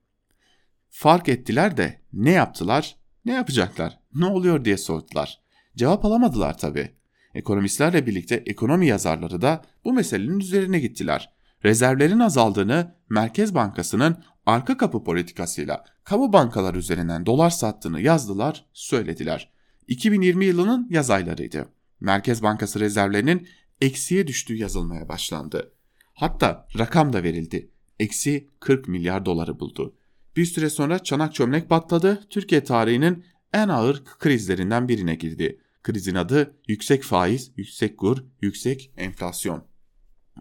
Fark 0.90 1.28
ettiler 1.28 1.76
de 1.76 2.00
ne 2.12 2.30
yaptılar? 2.30 2.96
Ne 3.24 3.32
yapacaklar? 3.32 3.98
Ne 4.14 4.26
oluyor 4.26 4.64
diye 4.64 4.78
sordular. 4.78 5.40
Cevap 5.76 6.04
alamadılar 6.04 6.58
tabi. 6.58 6.90
Ekonomistlerle 7.34 8.06
birlikte 8.06 8.34
ekonomi 8.46 8.86
yazarları 8.86 9.42
da 9.42 9.62
bu 9.84 9.92
meselenin 9.92 10.40
üzerine 10.40 10.80
gittiler. 10.80 11.32
Rezervlerin 11.64 12.18
azaldığını 12.18 12.94
Merkez 13.08 13.54
Bankası'nın 13.54 14.24
arka 14.46 14.76
kapı 14.76 15.04
politikasıyla 15.04 15.84
kamu 16.04 16.32
bankalar 16.32 16.74
üzerinden 16.74 17.26
dolar 17.26 17.50
sattığını 17.50 18.00
yazdılar, 18.00 18.66
söylediler. 18.72 19.50
2020 19.88 20.44
yılının 20.44 20.86
yaz 20.90 21.10
aylarıydı. 21.10 21.68
Merkez 22.00 22.42
Bankası 22.42 22.80
rezervlerinin 22.80 23.48
eksiye 23.80 24.26
düştüğü 24.26 24.56
yazılmaya 24.56 25.08
başlandı. 25.08 25.72
Hatta 26.14 26.66
rakam 26.78 27.12
da 27.12 27.22
verildi. 27.22 27.70
Eksi 28.00 28.48
40 28.60 28.88
milyar 28.88 29.26
doları 29.26 29.60
buldu. 29.60 29.94
Bir 30.36 30.44
süre 30.44 30.70
sonra 30.70 30.98
çanak 30.98 31.34
çömlek 31.34 31.68
patladı. 31.68 32.24
Türkiye 32.30 32.64
tarihinin 32.64 33.24
en 33.52 33.68
ağır 33.68 34.04
krizlerinden 34.04 34.88
birine 34.88 35.14
girdi. 35.14 35.60
Krizin 35.82 36.14
adı 36.14 36.56
yüksek 36.68 37.02
faiz, 37.02 37.52
yüksek 37.56 37.98
kur, 37.98 38.24
yüksek 38.40 38.92
enflasyon. 38.96 39.64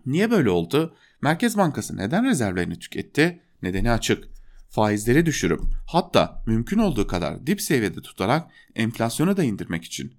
Niye 0.05 0.31
böyle 0.31 0.49
oldu? 0.49 0.95
Merkez 1.21 1.57
Bankası 1.57 1.97
neden 1.97 2.25
rezervlerini 2.25 2.79
tüketti? 2.79 3.41
Nedeni 3.61 3.91
açık. 3.91 4.23
Faizleri 4.69 5.25
düşürüp 5.25 5.61
hatta 5.85 6.43
mümkün 6.45 6.77
olduğu 6.77 7.07
kadar 7.07 7.47
dip 7.47 7.61
seviyede 7.61 8.01
tutarak 8.01 8.51
enflasyonu 8.75 9.37
da 9.37 9.43
indirmek 9.43 9.83
için. 9.83 10.13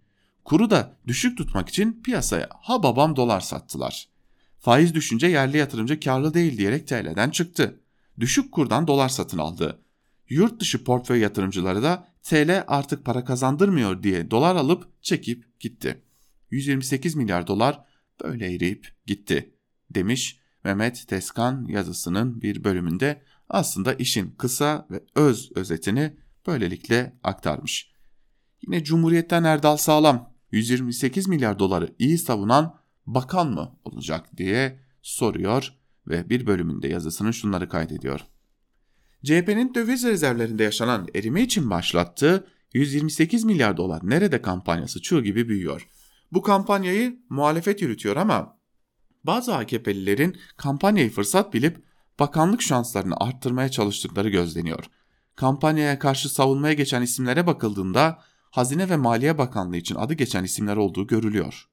Kuru 0.45 0.71
da 0.71 0.97
düşük 1.07 1.39
tutmak 1.39 1.69
için 1.69 2.03
piyasaya 2.05 2.49
ha 2.61 2.83
babam 2.83 3.17
dolar 3.17 3.41
sattılar. 3.41 4.09
Faiz 4.59 4.95
düşünce 4.95 5.27
yerli 5.27 5.57
yatırımcı 5.57 6.01
karlı 6.01 6.35
değil 6.35 6.59
diyerek 6.59 6.89
TL'den 6.89 7.31
çıktı. 7.31 7.81
Düşük 8.21 8.53
kurdan 8.53 8.87
dolar 8.87 9.09
satın 9.09 9.39
aldı. 9.39 9.81
Yurt 10.29 10.61
dışı 10.61 10.85
portföy 10.85 11.21
yatırımcıları 11.21 11.83
da 11.83 12.09
TL 12.23 12.65
artık 12.67 13.05
para 13.05 13.25
kazandırmıyor 13.25 14.03
diye 14.03 14.31
dolar 14.31 14.57
alıp 14.57 15.03
çekip 15.03 15.61
gitti. 15.61 16.03
128 16.51 17.15
milyar 17.15 17.47
dolar 17.47 17.85
böyle 18.25 18.55
eriyip 18.55 18.89
gitti 19.07 19.55
demiş 19.91 20.41
Mehmet 20.65 21.09
Teskan 21.09 21.67
yazısının 21.69 22.43
bir 22.43 22.65
bölümünde 22.65 23.23
aslında 23.51 23.95
işin 23.95 24.31
kısa 24.31 24.87
ve 24.91 25.03
öz 25.15 25.53
özetini 25.55 26.17
böylelikle 26.47 27.19
aktarmış. 27.23 27.93
Yine 28.63 28.85
Cumhuriyet'ten 28.85 29.45
Erdal 29.45 29.77
Sağlam 29.77 30.33
128 30.53 31.29
milyar 31.29 31.59
doları 31.59 31.95
iyi 31.99 32.19
savunan 32.19 32.81
bakan 33.07 33.51
mı 33.51 33.79
olacak 33.85 34.37
diye 34.37 34.81
soruyor 35.03 35.75
ve 36.07 36.31
bir 36.31 36.47
bölümünde 36.47 36.89
yazısının 36.89 37.31
şunları 37.31 37.69
kaydediyor. 37.69 38.21
CHP'nin 39.25 39.75
döviz 39.75 40.05
rezervlerinde 40.05 40.63
yaşanan 40.63 41.09
erime 41.15 41.43
için 41.43 41.71
başlattığı 41.71 42.47
128 42.75 43.45
milyar 43.45 43.77
dolar 43.77 44.01
nerede 44.03 44.43
kampanyası 44.43 45.03
çığ 45.03 45.21
gibi 45.21 45.49
büyüyor. 45.49 45.89
Bu 46.33 46.43
kampanyayı 46.43 47.19
muhalefet 47.29 47.83
yürütüyor 47.83 48.17
ama 48.17 48.59
bazı 49.25 49.55
AKP'lilerin 49.57 50.37
kampanyayı 50.57 51.11
fırsat 51.11 51.55
bilip 51.55 51.90
bakanlık 52.21 52.63
şanslarını 52.63 53.15
arttırmaya 53.17 53.69
çalıştıkları 53.69 54.29
gözleniyor. 54.29 54.85
Kampanyaya 55.37 55.99
karşı 55.99 56.29
savunmaya 56.29 56.75
geçen 56.75 57.03
isimlere 57.03 57.47
bakıldığında 57.47 58.19
Hazine 58.51 58.89
ve 58.89 58.97
Maliye 58.97 59.39
Bakanlığı 59.39 59.77
için 59.77 59.95
adı 59.95 60.15
geçen 60.15 60.45
isimler 60.45 60.77
olduğu 60.77 61.07
görülüyor. 61.07 61.69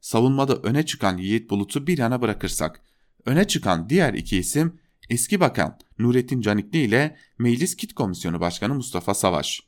Savunmada 0.00 0.56
öne 0.56 0.86
çıkan 0.86 1.16
Yiğit 1.16 1.50
Bulut'u 1.50 1.86
bir 1.86 1.98
yana 1.98 2.22
bırakırsak, 2.22 2.82
öne 3.24 3.46
çıkan 3.46 3.88
diğer 3.88 4.14
iki 4.14 4.38
isim 4.38 4.80
eski 5.10 5.40
bakan 5.40 5.78
Nurettin 5.98 6.40
Canikli 6.40 6.78
ile 6.78 7.16
Meclis 7.38 7.76
Kit 7.76 7.94
Komisyonu 7.94 8.40
Başkanı 8.40 8.74
Mustafa 8.74 9.14
Savaş. 9.14 9.62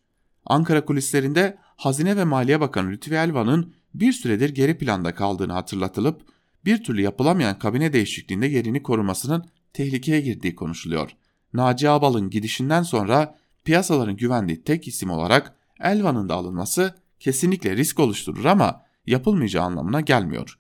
Ankara 0.46 0.84
kulislerinde 0.84 1.58
Hazine 1.76 2.16
ve 2.16 2.24
Maliye 2.24 2.60
Bakanı 2.60 2.90
Lütfi 2.90 3.14
Elvan'ın 3.14 3.74
bir 3.94 4.12
süredir 4.12 4.48
geri 4.48 4.78
planda 4.78 5.14
kaldığını 5.14 5.52
hatırlatılıp 5.52 6.22
bir 6.64 6.84
türlü 6.84 7.02
yapılamayan 7.02 7.58
kabine 7.58 7.92
değişikliğinde 7.92 8.46
yerini 8.46 8.82
korumasının 8.82 9.44
tehlikeye 9.72 10.20
girdiği 10.20 10.54
konuşuluyor. 10.54 11.10
Naci 11.52 11.90
Abal'ın 11.90 12.30
gidişinden 12.30 12.82
sonra 12.82 13.38
piyasaların 13.64 14.16
güvendiği 14.16 14.64
tek 14.64 14.88
isim 14.88 15.10
olarak 15.10 15.54
Elvan'ın 15.80 16.28
da 16.28 16.34
alınması 16.34 16.94
kesinlikle 17.20 17.76
risk 17.76 18.00
oluşturur 18.00 18.44
ama 18.44 18.82
yapılmayacağı 19.06 19.64
anlamına 19.64 20.00
gelmiyor. 20.00 20.58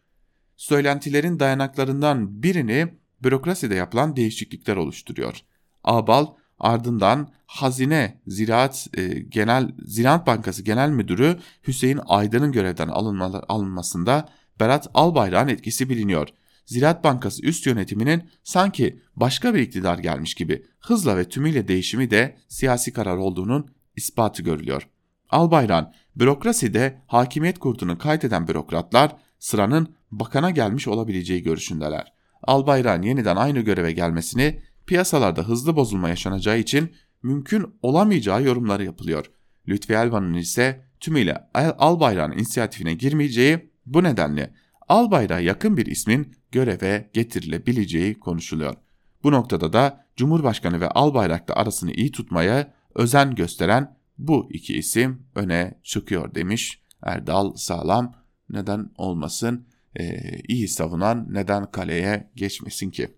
Söylentilerin 0.56 1.40
dayanaklarından 1.40 2.42
birini 2.42 2.94
bürokraside 3.22 3.74
yapılan 3.74 4.16
değişiklikler 4.16 4.76
oluşturuyor. 4.76 5.40
Abal 5.84 6.26
ardından 6.58 7.28
Hazine 7.46 8.20
Ziraat 8.26 8.88
e, 8.94 9.08
Genel 9.08 9.72
Ziraat 9.84 10.26
Bankası 10.26 10.62
Genel 10.62 10.90
Müdürü 10.90 11.38
Hüseyin 11.66 12.00
Aydın'ın 12.06 12.52
görevden 12.52 12.88
alınma, 12.88 13.42
alınmasında 13.48 14.28
Berat 14.60 14.90
Albayrak'ın 14.94 15.48
etkisi 15.48 15.88
biliniyor. 15.88 16.28
Ziraat 16.70 17.04
Bankası 17.04 17.42
üst 17.42 17.66
yönetiminin 17.66 18.30
sanki 18.42 19.02
başka 19.16 19.54
bir 19.54 19.60
iktidar 19.60 19.98
gelmiş 19.98 20.34
gibi 20.34 20.64
hızla 20.80 21.16
ve 21.16 21.28
tümüyle 21.28 21.68
değişimi 21.68 22.10
de 22.10 22.36
siyasi 22.48 22.92
karar 22.92 23.16
olduğunun 23.16 23.70
ispatı 23.96 24.42
görülüyor. 24.42 24.88
Albayrak'ın 25.30 25.92
bürokraside 26.16 27.02
hakimiyet 27.06 27.58
kurduğunu 27.58 27.98
kaydeden 27.98 28.48
bürokratlar 28.48 29.16
sıranın 29.38 29.94
bakana 30.10 30.50
gelmiş 30.50 30.88
olabileceği 30.88 31.42
görüşündeler. 31.42 32.12
Albayrak'ın 32.42 33.02
yeniden 33.02 33.36
aynı 33.36 33.60
göreve 33.60 33.92
gelmesini 33.92 34.62
piyasalarda 34.86 35.42
hızlı 35.42 35.76
bozulma 35.76 36.08
yaşanacağı 36.08 36.58
için 36.58 36.92
mümkün 37.22 37.66
olamayacağı 37.82 38.42
yorumları 38.42 38.84
yapılıyor. 38.84 39.30
Lütfi 39.68 39.92
Elvan'ın 39.92 40.34
ise 40.34 40.84
tümüyle 41.00 41.38
Albayrak'ın 41.54 42.38
inisiyatifine 42.38 42.94
girmeyeceği 42.94 43.70
bu 43.86 44.02
nedenle 44.02 44.54
Albayrak'a 44.88 45.40
yakın 45.40 45.76
bir 45.76 45.86
ismin 45.86 46.39
göreve 46.52 47.10
getirilebileceği 47.12 48.20
konuşuluyor. 48.20 48.74
Bu 49.22 49.32
noktada 49.32 49.72
da 49.72 50.06
Cumhurbaşkanı 50.16 50.80
ve 50.80 50.88
Albayrak'la 50.88 51.54
arasını 51.54 51.92
iyi 51.92 52.12
tutmaya 52.12 52.74
özen 52.94 53.34
gösteren 53.34 53.96
bu 54.18 54.48
iki 54.52 54.76
isim 54.76 55.22
öne 55.34 55.80
çıkıyor 55.82 56.34
demiş 56.34 56.82
Erdal 57.02 57.54
Sağlam. 57.56 58.14
Neden 58.50 58.90
olmasın? 58.96 59.66
Ee, 59.98 60.40
iyi 60.48 60.68
savunan 60.68 61.26
neden 61.30 61.70
kaleye 61.70 62.30
geçmesin 62.36 62.90
ki? 62.90 63.08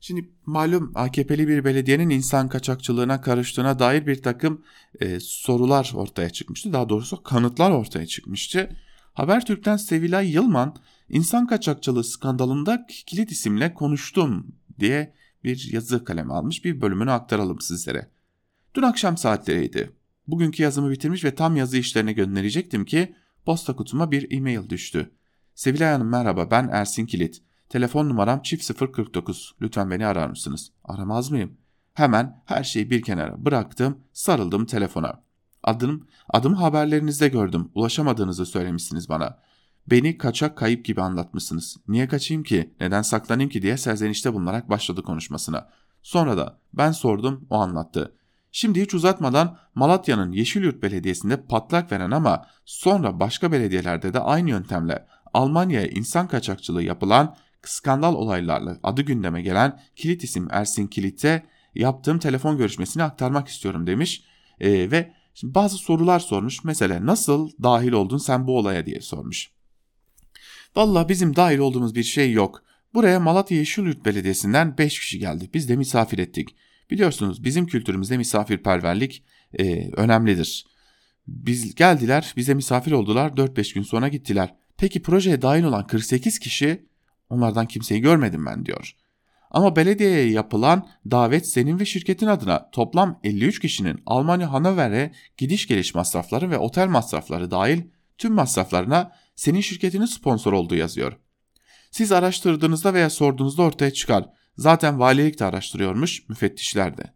Şimdi 0.00 0.30
malum 0.46 0.92
AKP'li 0.94 1.48
bir 1.48 1.64
belediyenin 1.64 2.10
insan 2.10 2.48
kaçakçılığına 2.48 3.20
karıştığına 3.20 3.78
dair 3.78 4.06
bir 4.06 4.22
takım 4.22 4.64
e, 5.00 5.20
sorular 5.20 5.92
ortaya 5.94 6.30
çıkmıştı. 6.30 6.72
Daha 6.72 6.88
doğrusu 6.88 7.22
kanıtlar 7.22 7.70
ortaya 7.70 8.06
çıkmıştı. 8.06 8.76
Habertürk'ten 9.14 9.76
Sevilay 9.76 10.30
Yılman 10.30 10.76
insan 11.12 11.46
kaçakçılığı 11.46 12.04
skandalında 12.04 12.86
kilit 12.86 13.32
isimle 13.32 13.74
konuştum 13.74 14.56
diye 14.78 15.14
bir 15.44 15.72
yazı 15.72 16.04
kaleme 16.04 16.34
almış 16.34 16.64
bir 16.64 16.80
bölümünü 16.80 17.10
aktaralım 17.10 17.60
sizlere. 17.60 18.10
Dün 18.74 18.82
akşam 18.82 19.16
saatleriydi. 19.16 19.92
Bugünkü 20.26 20.62
yazımı 20.62 20.90
bitirmiş 20.90 21.24
ve 21.24 21.34
tam 21.34 21.56
yazı 21.56 21.76
işlerine 21.76 22.12
gönderecektim 22.12 22.84
ki 22.84 23.14
posta 23.44 23.76
kutuma 23.76 24.10
bir 24.10 24.36
e-mail 24.36 24.68
düştü. 24.68 25.10
Sevilay 25.54 25.92
Hanım 25.92 26.08
merhaba 26.08 26.50
ben 26.50 26.68
Ersin 26.68 27.06
Kilit. 27.06 27.42
Telefon 27.68 28.08
numaram 28.08 28.42
çift 28.42 28.78
049. 28.78 29.54
Lütfen 29.62 29.90
beni 29.90 30.06
arar 30.06 30.28
mısınız? 30.28 30.72
Aramaz 30.84 31.30
mıyım? 31.30 31.56
Hemen 31.94 32.42
her 32.44 32.64
şeyi 32.64 32.90
bir 32.90 33.02
kenara 33.02 33.44
bıraktım, 33.44 33.98
sarıldım 34.12 34.66
telefona. 34.66 35.22
Adım, 35.62 36.06
adım 36.28 36.54
haberlerinizde 36.54 37.28
gördüm. 37.28 37.70
Ulaşamadığınızı 37.74 38.46
söylemişsiniz 38.46 39.08
bana. 39.08 39.38
Beni 39.90 40.18
kaçak 40.18 40.58
kayıp 40.58 40.84
gibi 40.84 41.02
anlatmışsınız. 41.02 41.76
Niye 41.88 42.08
kaçayım 42.08 42.42
ki, 42.42 42.74
neden 42.80 43.02
saklanayım 43.02 43.50
ki 43.50 43.62
diye 43.62 43.76
serzenişte 43.76 44.34
bulunarak 44.34 44.70
başladı 44.70 45.02
konuşmasına. 45.02 45.68
Sonra 46.02 46.36
da 46.36 46.58
ben 46.74 46.92
sordum, 46.92 47.46
o 47.50 47.56
anlattı. 47.56 48.14
Şimdi 48.52 48.82
hiç 48.82 48.94
uzatmadan 48.94 49.58
Malatya'nın 49.74 50.32
Yeşilyurt 50.32 50.82
Belediyesi'nde 50.82 51.46
patlak 51.46 51.92
veren 51.92 52.10
ama 52.10 52.46
sonra 52.64 53.20
başka 53.20 53.52
belediyelerde 53.52 54.14
de 54.14 54.18
aynı 54.18 54.50
yöntemle 54.50 55.06
Almanya'ya 55.34 55.86
insan 55.86 56.28
kaçakçılığı 56.28 56.82
yapılan 56.82 57.36
skandal 57.62 58.14
olaylarla 58.14 58.78
adı 58.82 59.02
gündeme 59.02 59.42
gelen 59.42 59.80
kilit 59.96 60.24
isim 60.24 60.48
Ersin 60.50 60.86
Kilit'e 60.86 61.46
yaptığım 61.74 62.18
telefon 62.18 62.56
görüşmesini 62.56 63.02
aktarmak 63.02 63.48
istiyorum 63.48 63.86
demiş 63.86 64.24
ee, 64.60 64.90
ve 64.90 65.12
bazı 65.42 65.76
sorular 65.76 66.20
sormuş. 66.20 66.64
Mesela 66.64 67.06
nasıl 67.06 67.50
dahil 67.62 67.92
oldun 67.92 68.18
sen 68.18 68.46
bu 68.46 68.58
olaya 68.58 68.86
diye 68.86 69.00
sormuş. 69.00 69.50
Valla 70.76 71.08
bizim 71.08 71.36
dahil 71.36 71.58
olduğumuz 71.58 71.94
bir 71.94 72.02
şey 72.02 72.32
yok. 72.32 72.62
Buraya 72.94 73.20
Malatya 73.20 73.58
Yeşilyurt 73.58 74.04
Belediyesi'nden 74.04 74.78
5 74.78 75.00
kişi 75.00 75.18
geldi. 75.18 75.50
Biz 75.54 75.68
de 75.68 75.76
misafir 75.76 76.18
ettik. 76.18 76.56
Biliyorsunuz 76.90 77.44
bizim 77.44 77.66
kültürümüzde 77.66 78.16
misafirperverlik 78.16 79.24
e, 79.58 79.90
önemlidir. 79.90 80.66
Biz 81.26 81.74
geldiler, 81.74 82.32
bize 82.36 82.54
misafir 82.54 82.92
oldular, 82.92 83.30
4-5 83.30 83.74
gün 83.74 83.82
sonra 83.82 84.08
gittiler. 84.08 84.54
Peki 84.76 85.02
projeye 85.02 85.42
dahil 85.42 85.64
olan 85.64 85.86
48 85.86 86.38
kişi 86.38 86.86
onlardan 87.30 87.66
kimseyi 87.66 88.00
görmedim 88.00 88.46
ben 88.46 88.66
diyor. 88.66 88.96
Ama 89.50 89.76
belediyeye 89.76 90.30
yapılan 90.30 90.88
davet 91.10 91.46
senin 91.46 91.80
ve 91.80 91.84
şirketin 91.84 92.26
adına 92.26 92.70
toplam 92.70 93.20
53 93.24 93.60
kişinin 93.60 94.02
Almanya 94.06 94.52
Hanover'e 94.52 95.12
gidiş 95.36 95.66
geliş 95.66 95.94
masrafları 95.94 96.50
ve 96.50 96.58
otel 96.58 96.88
masrafları 96.88 97.50
dahil 97.50 97.82
tüm 98.18 98.32
masraflarına 98.32 99.12
senin 99.36 99.60
şirketinin 99.60 100.04
sponsor 100.04 100.52
olduğu 100.52 100.74
yazıyor. 100.74 101.12
Siz 101.90 102.12
araştırdığınızda 102.12 102.94
veya 102.94 103.10
sorduğunuzda 103.10 103.62
ortaya 103.62 103.90
çıkar. 103.92 104.28
Zaten 104.56 104.98
valilik 104.98 105.38
de 105.38 105.44
araştırıyormuş, 105.44 106.28
müfettişler 106.28 106.96
de. 106.96 107.14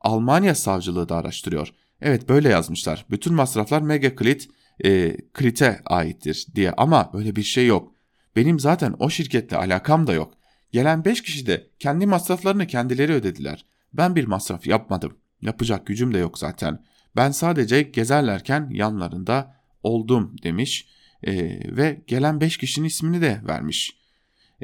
Almanya 0.00 0.54
savcılığı 0.54 1.08
da 1.08 1.16
araştırıyor. 1.16 1.74
Evet 2.00 2.28
böyle 2.28 2.48
yazmışlar. 2.48 3.06
Bütün 3.10 3.34
masraflar 3.34 3.82
Mega 3.82 4.16
Klit, 4.16 4.48
e, 4.84 5.16
Klit'e 5.34 5.80
aittir 5.86 6.46
diye 6.54 6.72
ama 6.72 7.10
öyle 7.12 7.36
bir 7.36 7.42
şey 7.42 7.66
yok. 7.66 7.92
Benim 8.36 8.60
zaten 8.60 8.94
o 8.98 9.10
şirketle 9.10 9.56
alakam 9.56 10.06
da 10.06 10.12
yok. 10.12 10.34
Gelen 10.72 11.04
5 11.04 11.22
kişi 11.22 11.46
de 11.46 11.70
kendi 11.78 12.06
masraflarını 12.06 12.66
kendileri 12.66 13.12
ödediler. 13.12 13.66
Ben 13.92 14.16
bir 14.16 14.24
masraf 14.24 14.66
yapmadım. 14.66 15.16
Yapacak 15.40 15.86
gücüm 15.86 16.14
de 16.14 16.18
yok 16.18 16.38
zaten. 16.38 16.84
Ben 17.16 17.30
sadece 17.30 17.82
gezerlerken 17.82 18.68
yanlarında 18.70 19.54
oldum 19.82 20.36
demiş 20.42 20.88
e, 21.26 21.32
ve 21.76 22.02
gelen 22.06 22.40
5 22.40 22.56
kişinin 22.56 22.86
ismini 22.86 23.20
de 23.20 23.40
vermiş. 23.48 23.98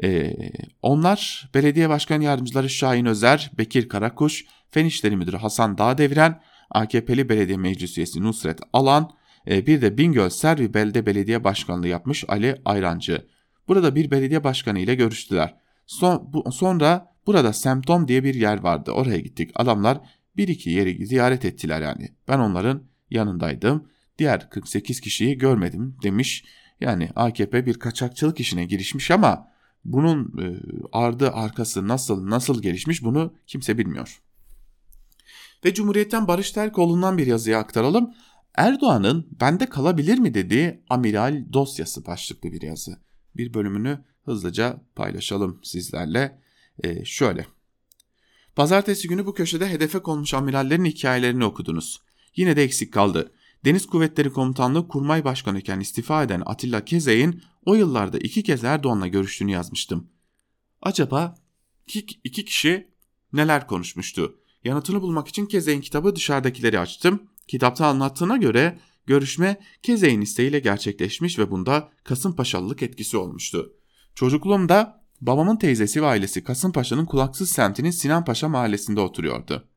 E, 0.03 0.33
onlar 0.81 1.49
belediye 1.53 1.89
başkan 1.89 2.21
yardımcıları 2.21 2.69
Şahin 2.69 3.05
Özer, 3.05 3.51
Bekir 3.57 3.89
Karakuş, 3.89 4.45
Fen 4.69 4.85
İşleri 4.85 5.15
Müdürü 5.15 5.37
Hasan 5.37 5.77
Dağdeviren, 5.77 6.41
AKP'li 6.71 7.29
belediye 7.29 7.57
meclis 7.57 7.97
üyesi 7.97 8.23
Nusret 8.23 8.59
Alan, 8.73 9.11
e, 9.47 9.67
bir 9.67 9.81
de 9.81 9.97
Bingöl 9.97 10.29
Servi 10.29 10.73
Belde 10.73 11.05
Belediye 11.05 11.43
Başkanlığı 11.43 11.87
yapmış 11.87 12.23
Ali 12.27 12.61
Ayrancı. 12.65 13.25
Burada 13.67 13.95
bir 13.95 14.11
belediye 14.11 14.43
başkanı 14.43 14.79
ile 14.79 14.95
görüştüler. 14.95 15.55
Son, 15.85 16.33
bu, 16.33 16.51
sonra 16.51 17.13
burada 17.27 17.53
Semptom 17.53 18.07
diye 18.07 18.23
bir 18.23 18.35
yer 18.35 18.57
vardı. 18.57 18.91
Oraya 18.91 19.19
gittik. 19.19 19.51
Adamlar 19.55 19.97
bir 20.37 20.47
iki 20.47 20.69
yeri 20.69 21.05
ziyaret 21.05 21.45
ettiler 21.45 21.81
yani. 21.81 22.09
Ben 22.27 22.39
onların 22.39 22.83
yanındaydım. 23.09 23.87
Diğer 24.17 24.49
48 24.49 24.99
kişiyi 24.99 25.37
görmedim 25.37 25.97
demiş. 26.03 26.45
Yani 26.81 27.09
AKP 27.15 27.65
bir 27.65 27.79
kaçakçılık 27.79 28.39
işine 28.39 28.65
girişmiş 28.65 29.11
ama 29.11 29.47
bunun 29.85 30.37
e, 30.41 30.45
ardı 30.91 31.31
arkası 31.31 31.87
nasıl 31.87 32.29
nasıl 32.29 32.61
gelişmiş 32.61 33.03
bunu 33.03 33.33
kimse 33.47 33.77
bilmiyor. 33.77 34.21
Ve 35.65 35.73
Cumhuriyet'ten 35.73 36.27
Barış 36.27 36.51
Terkoğlu'ndan 36.51 37.17
bir 37.17 37.27
yazıya 37.27 37.59
aktaralım. 37.59 38.13
Erdoğan'ın 38.55 39.27
bende 39.41 39.65
kalabilir 39.65 40.17
mi 40.17 40.33
dediği 40.33 40.79
amiral 40.89 41.45
dosyası 41.53 42.05
başlıklı 42.05 42.51
bir 42.51 42.61
yazı. 42.61 42.97
Bir 43.37 43.53
bölümünü 43.53 43.99
hızlıca 44.25 44.81
paylaşalım 44.95 45.59
sizlerle. 45.63 46.39
Ee, 46.83 47.05
şöyle. 47.05 47.45
Pazartesi 48.55 49.07
günü 49.07 49.25
bu 49.25 49.33
köşede 49.33 49.69
hedefe 49.69 49.99
konmuş 49.99 50.33
amirallerin 50.33 50.85
hikayelerini 50.85 51.45
okudunuz. 51.45 52.01
Yine 52.35 52.55
de 52.55 52.63
eksik 52.63 52.93
kaldı. 52.93 53.31
Deniz 53.65 53.85
Kuvvetleri 53.85 54.33
Komutanlığı 54.33 54.87
Kurmay 54.87 55.23
Başkanı 55.23 55.59
iken 55.59 55.79
istifa 55.79 56.23
eden 56.23 56.43
Atilla 56.45 56.85
Kezey'in 56.85 57.41
o 57.65 57.75
yıllarda 57.75 58.17
iki 58.17 58.43
kez 58.43 58.63
Erdoğan'la 58.63 59.07
görüştüğünü 59.07 59.51
yazmıştım. 59.51 60.09
Acaba 60.81 61.35
iki, 62.23 62.45
kişi 62.45 62.87
neler 63.33 63.67
konuşmuştu? 63.67 64.39
Yanıtını 64.63 65.01
bulmak 65.01 65.27
için 65.27 65.45
Kezey'in 65.45 65.81
kitabı 65.81 66.15
dışarıdakileri 66.15 66.79
açtım. 66.79 67.23
Kitapta 67.47 67.87
anlattığına 67.87 68.37
göre 68.37 68.79
görüşme 69.05 69.59
Kezey'in 69.83 70.21
isteğiyle 70.21 70.59
gerçekleşmiş 70.59 71.39
ve 71.39 71.51
bunda 71.51 71.89
Kasımpaşalılık 72.03 72.83
etkisi 72.83 73.17
olmuştu. 73.17 73.73
Çocukluğumda 74.15 75.03
babamın 75.21 75.57
teyzesi 75.57 76.01
ve 76.01 76.05
ailesi 76.05 76.43
Kasımpaşa'nın 76.43 77.05
Kulaksız 77.05 77.51
semtinin 77.51 77.91
Sinanpaşa 77.91 78.49
mahallesinde 78.49 78.99
oturuyordu. 78.99 79.67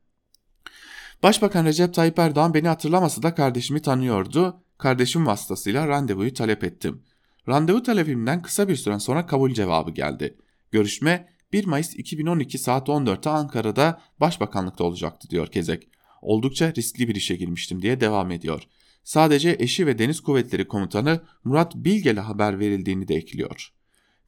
Başbakan 1.23 1.65
Recep 1.65 1.93
Tayyip 1.93 2.19
Erdoğan 2.19 2.53
beni 2.53 2.67
hatırlamasa 2.67 3.23
da 3.23 3.35
kardeşimi 3.35 3.81
tanıyordu. 3.81 4.63
Kardeşim 4.77 5.27
vasıtasıyla 5.27 5.87
randevuyu 5.87 6.33
talep 6.33 6.63
ettim. 6.63 7.01
Randevu 7.47 7.83
talebimden 7.83 8.41
kısa 8.41 8.67
bir 8.67 8.75
süre 8.75 8.99
sonra 8.99 9.25
kabul 9.25 9.53
cevabı 9.53 9.91
geldi. 9.91 10.37
Görüşme 10.71 11.27
1 11.53 11.65
Mayıs 11.65 11.95
2012 11.95 12.57
saat 12.57 12.87
14'te 12.87 13.29
Ankara'da 13.29 14.01
başbakanlıkta 14.19 14.83
olacaktı 14.83 15.29
diyor 15.29 15.47
Kezek. 15.47 15.89
Oldukça 16.21 16.73
riskli 16.73 17.07
bir 17.07 17.15
işe 17.15 17.35
girmiştim 17.35 17.81
diye 17.81 17.99
devam 17.99 18.31
ediyor. 18.31 18.63
Sadece 19.03 19.55
eşi 19.59 19.87
ve 19.87 19.99
Deniz 19.99 20.21
Kuvvetleri 20.21 20.67
Komutanı 20.67 21.21
Murat 21.43 21.75
Bilgel'e 21.75 22.19
haber 22.19 22.59
verildiğini 22.59 23.07
de 23.07 23.15
ekliyor. 23.15 23.69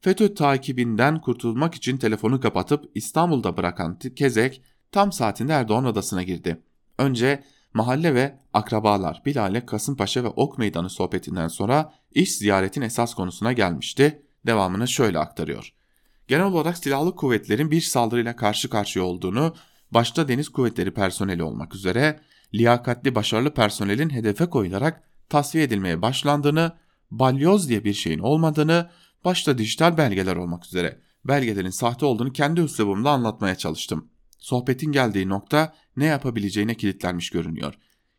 FETÖ 0.00 0.34
takibinden 0.34 1.20
kurtulmak 1.20 1.74
için 1.74 1.96
telefonu 1.96 2.40
kapatıp 2.40 2.90
İstanbul'da 2.94 3.56
bırakan 3.56 3.98
Kezek 3.98 4.62
tam 4.90 5.12
saatinde 5.12 5.52
Erdoğan 5.52 5.84
odasına 5.84 6.22
girdi. 6.22 6.62
Önce 7.02 7.44
mahalle 7.74 8.14
ve 8.14 8.38
akrabalar 8.52 9.22
Bilale 9.26 9.66
Kasımpaşa 9.66 10.24
ve 10.24 10.28
Ok 10.28 10.58
Meydanı 10.58 10.90
sohbetinden 10.90 11.48
sonra 11.48 11.92
iş 12.12 12.36
ziyaretin 12.36 12.82
esas 12.82 13.14
konusuna 13.14 13.52
gelmişti. 13.52 14.22
Devamını 14.46 14.88
şöyle 14.88 15.18
aktarıyor. 15.18 15.72
Genel 16.28 16.46
olarak 16.46 16.78
silahlı 16.78 17.16
kuvvetlerin 17.16 17.70
bir 17.70 17.80
saldırıyla 17.80 18.36
karşı 18.36 18.70
karşıya 18.70 19.04
olduğunu, 19.04 19.54
başta 19.90 20.28
deniz 20.28 20.48
kuvvetleri 20.48 20.94
personeli 20.94 21.42
olmak 21.42 21.74
üzere 21.74 22.20
liyakatli 22.54 23.14
başarılı 23.14 23.54
personelin 23.54 24.10
hedefe 24.10 24.46
koyularak 24.46 25.02
tasfiye 25.28 25.64
edilmeye 25.64 26.02
başlandığını, 26.02 26.72
balyoz 27.10 27.68
diye 27.68 27.84
bir 27.84 27.94
şeyin 27.94 28.18
olmadığını, 28.18 28.90
başta 29.24 29.58
dijital 29.58 29.96
belgeler 29.96 30.36
olmak 30.36 30.66
üzere 30.66 31.00
belgelerin 31.24 31.70
sahte 31.70 32.06
olduğunu 32.06 32.32
kendi 32.32 32.60
üslubumla 32.60 33.10
anlatmaya 33.10 33.54
çalıştım. 33.54 34.11
Sohbetin 34.42 34.92
geldiği 34.92 35.28
nokta 35.28 35.74
ne 35.96 36.04
yapabileceğine 36.04 36.74
kilitlenmiş 36.74 37.30
görünüyor. 37.30 37.74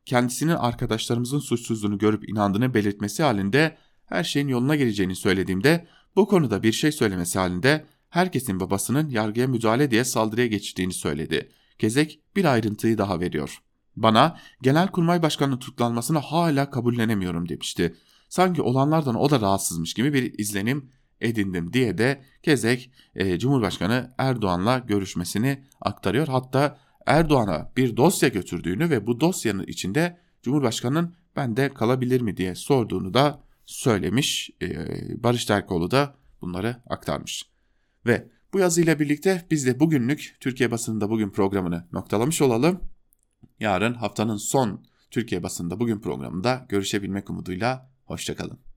Kendisinin 0.06 0.56
arkadaşlarımızın 0.56 1.40
suçsuzluğunu 1.40 1.98
görüp 1.98 2.30
inandığını 2.30 2.74
belirtmesi 2.74 3.24
halinde 3.24 3.78
her 4.06 4.24
şeyin 4.24 4.48
yoluna 4.48 4.76
geleceğini 4.76 5.16
söylediğimde 5.16 5.88
bu 6.16 6.28
konuda 6.28 6.64
bir 6.64 6.72
şey 6.72 6.92
söylemesi 6.92 7.40
halinde 7.40 7.86
herkesin 8.10 8.60
babasının 8.60 9.10
yargıya 9.10 9.48
müdahale 9.48 9.92
diye 9.92 10.04
saldırıya 10.04 10.48
geçtiğini 10.48 10.94
söyledi. 10.94 11.52
Gezek 11.80 12.20
bir 12.36 12.46
ayrıntıyı 12.46 12.98
daha 12.98 13.20
veriyor. 13.20 13.62
Bana 13.96 14.38
Genelkurmay 14.62 15.22
Başkanı'nın 15.22 15.60
tutuklanmasını 15.60 16.18
hala 16.18 16.70
kabullenemiyorum 16.70 17.50
demişti. 17.50 17.96
Sanki 18.30 18.62
olanlardan 18.62 19.16
o 19.16 19.30
da 19.30 19.42
rahatsızmış 19.42 19.94
gibi 19.94 20.14
bir 20.14 20.40
izlenim 20.40 20.92
edindim 21.24 21.74
diye 21.74 21.98
de 21.98 22.22
Gezek 22.44 22.92
e, 23.16 23.40
Cumhurbaşkanı 23.40 24.12
Erdoğan'la 24.18 24.78
görüşmesini 24.78 25.64
aktarıyor. 25.82 26.28
Hatta 26.28 26.78
Erdoğan'a 27.06 27.72
bir 27.78 27.98
dosya 27.98 28.30
götürdüğünü 28.30 28.90
ve 28.90 29.08
bu 29.08 29.20
dosyanın 29.20 29.64
içinde 29.64 30.18
Cumhurbaşkanı'nın 30.42 31.16
bende 31.36 31.74
kalabilir 31.74 32.22
mi 32.22 32.38
diye 32.38 32.56
sorduğunu 32.56 33.14
da 33.14 33.44
söylemiş. 33.66 34.50
E, 34.62 34.68
Barış 35.24 35.46
Terkoğlu 35.46 35.92
da 35.92 36.16
bunları 36.42 36.76
aktarmış. 36.90 37.50
Ve 38.06 38.28
bu 38.54 38.60
yazıyla 38.60 39.00
birlikte 39.00 39.48
biz 39.52 39.66
de 39.66 39.80
bugünlük 39.80 40.38
Türkiye 40.40 40.72
basınında 40.72 41.10
bugün 41.10 41.30
programını 41.30 41.88
noktalamış 41.92 42.42
olalım. 42.42 42.80
Yarın 43.60 43.94
haftanın 43.94 44.38
son 44.38 44.86
Türkiye 45.12 45.44
basında 45.44 45.80
bugün 45.80 46.00
programında 46.00 46.66
görüşebilmek 46.70 47.30
umuduyla 47.30 47.92
hoşçakalın. 48.06 48.73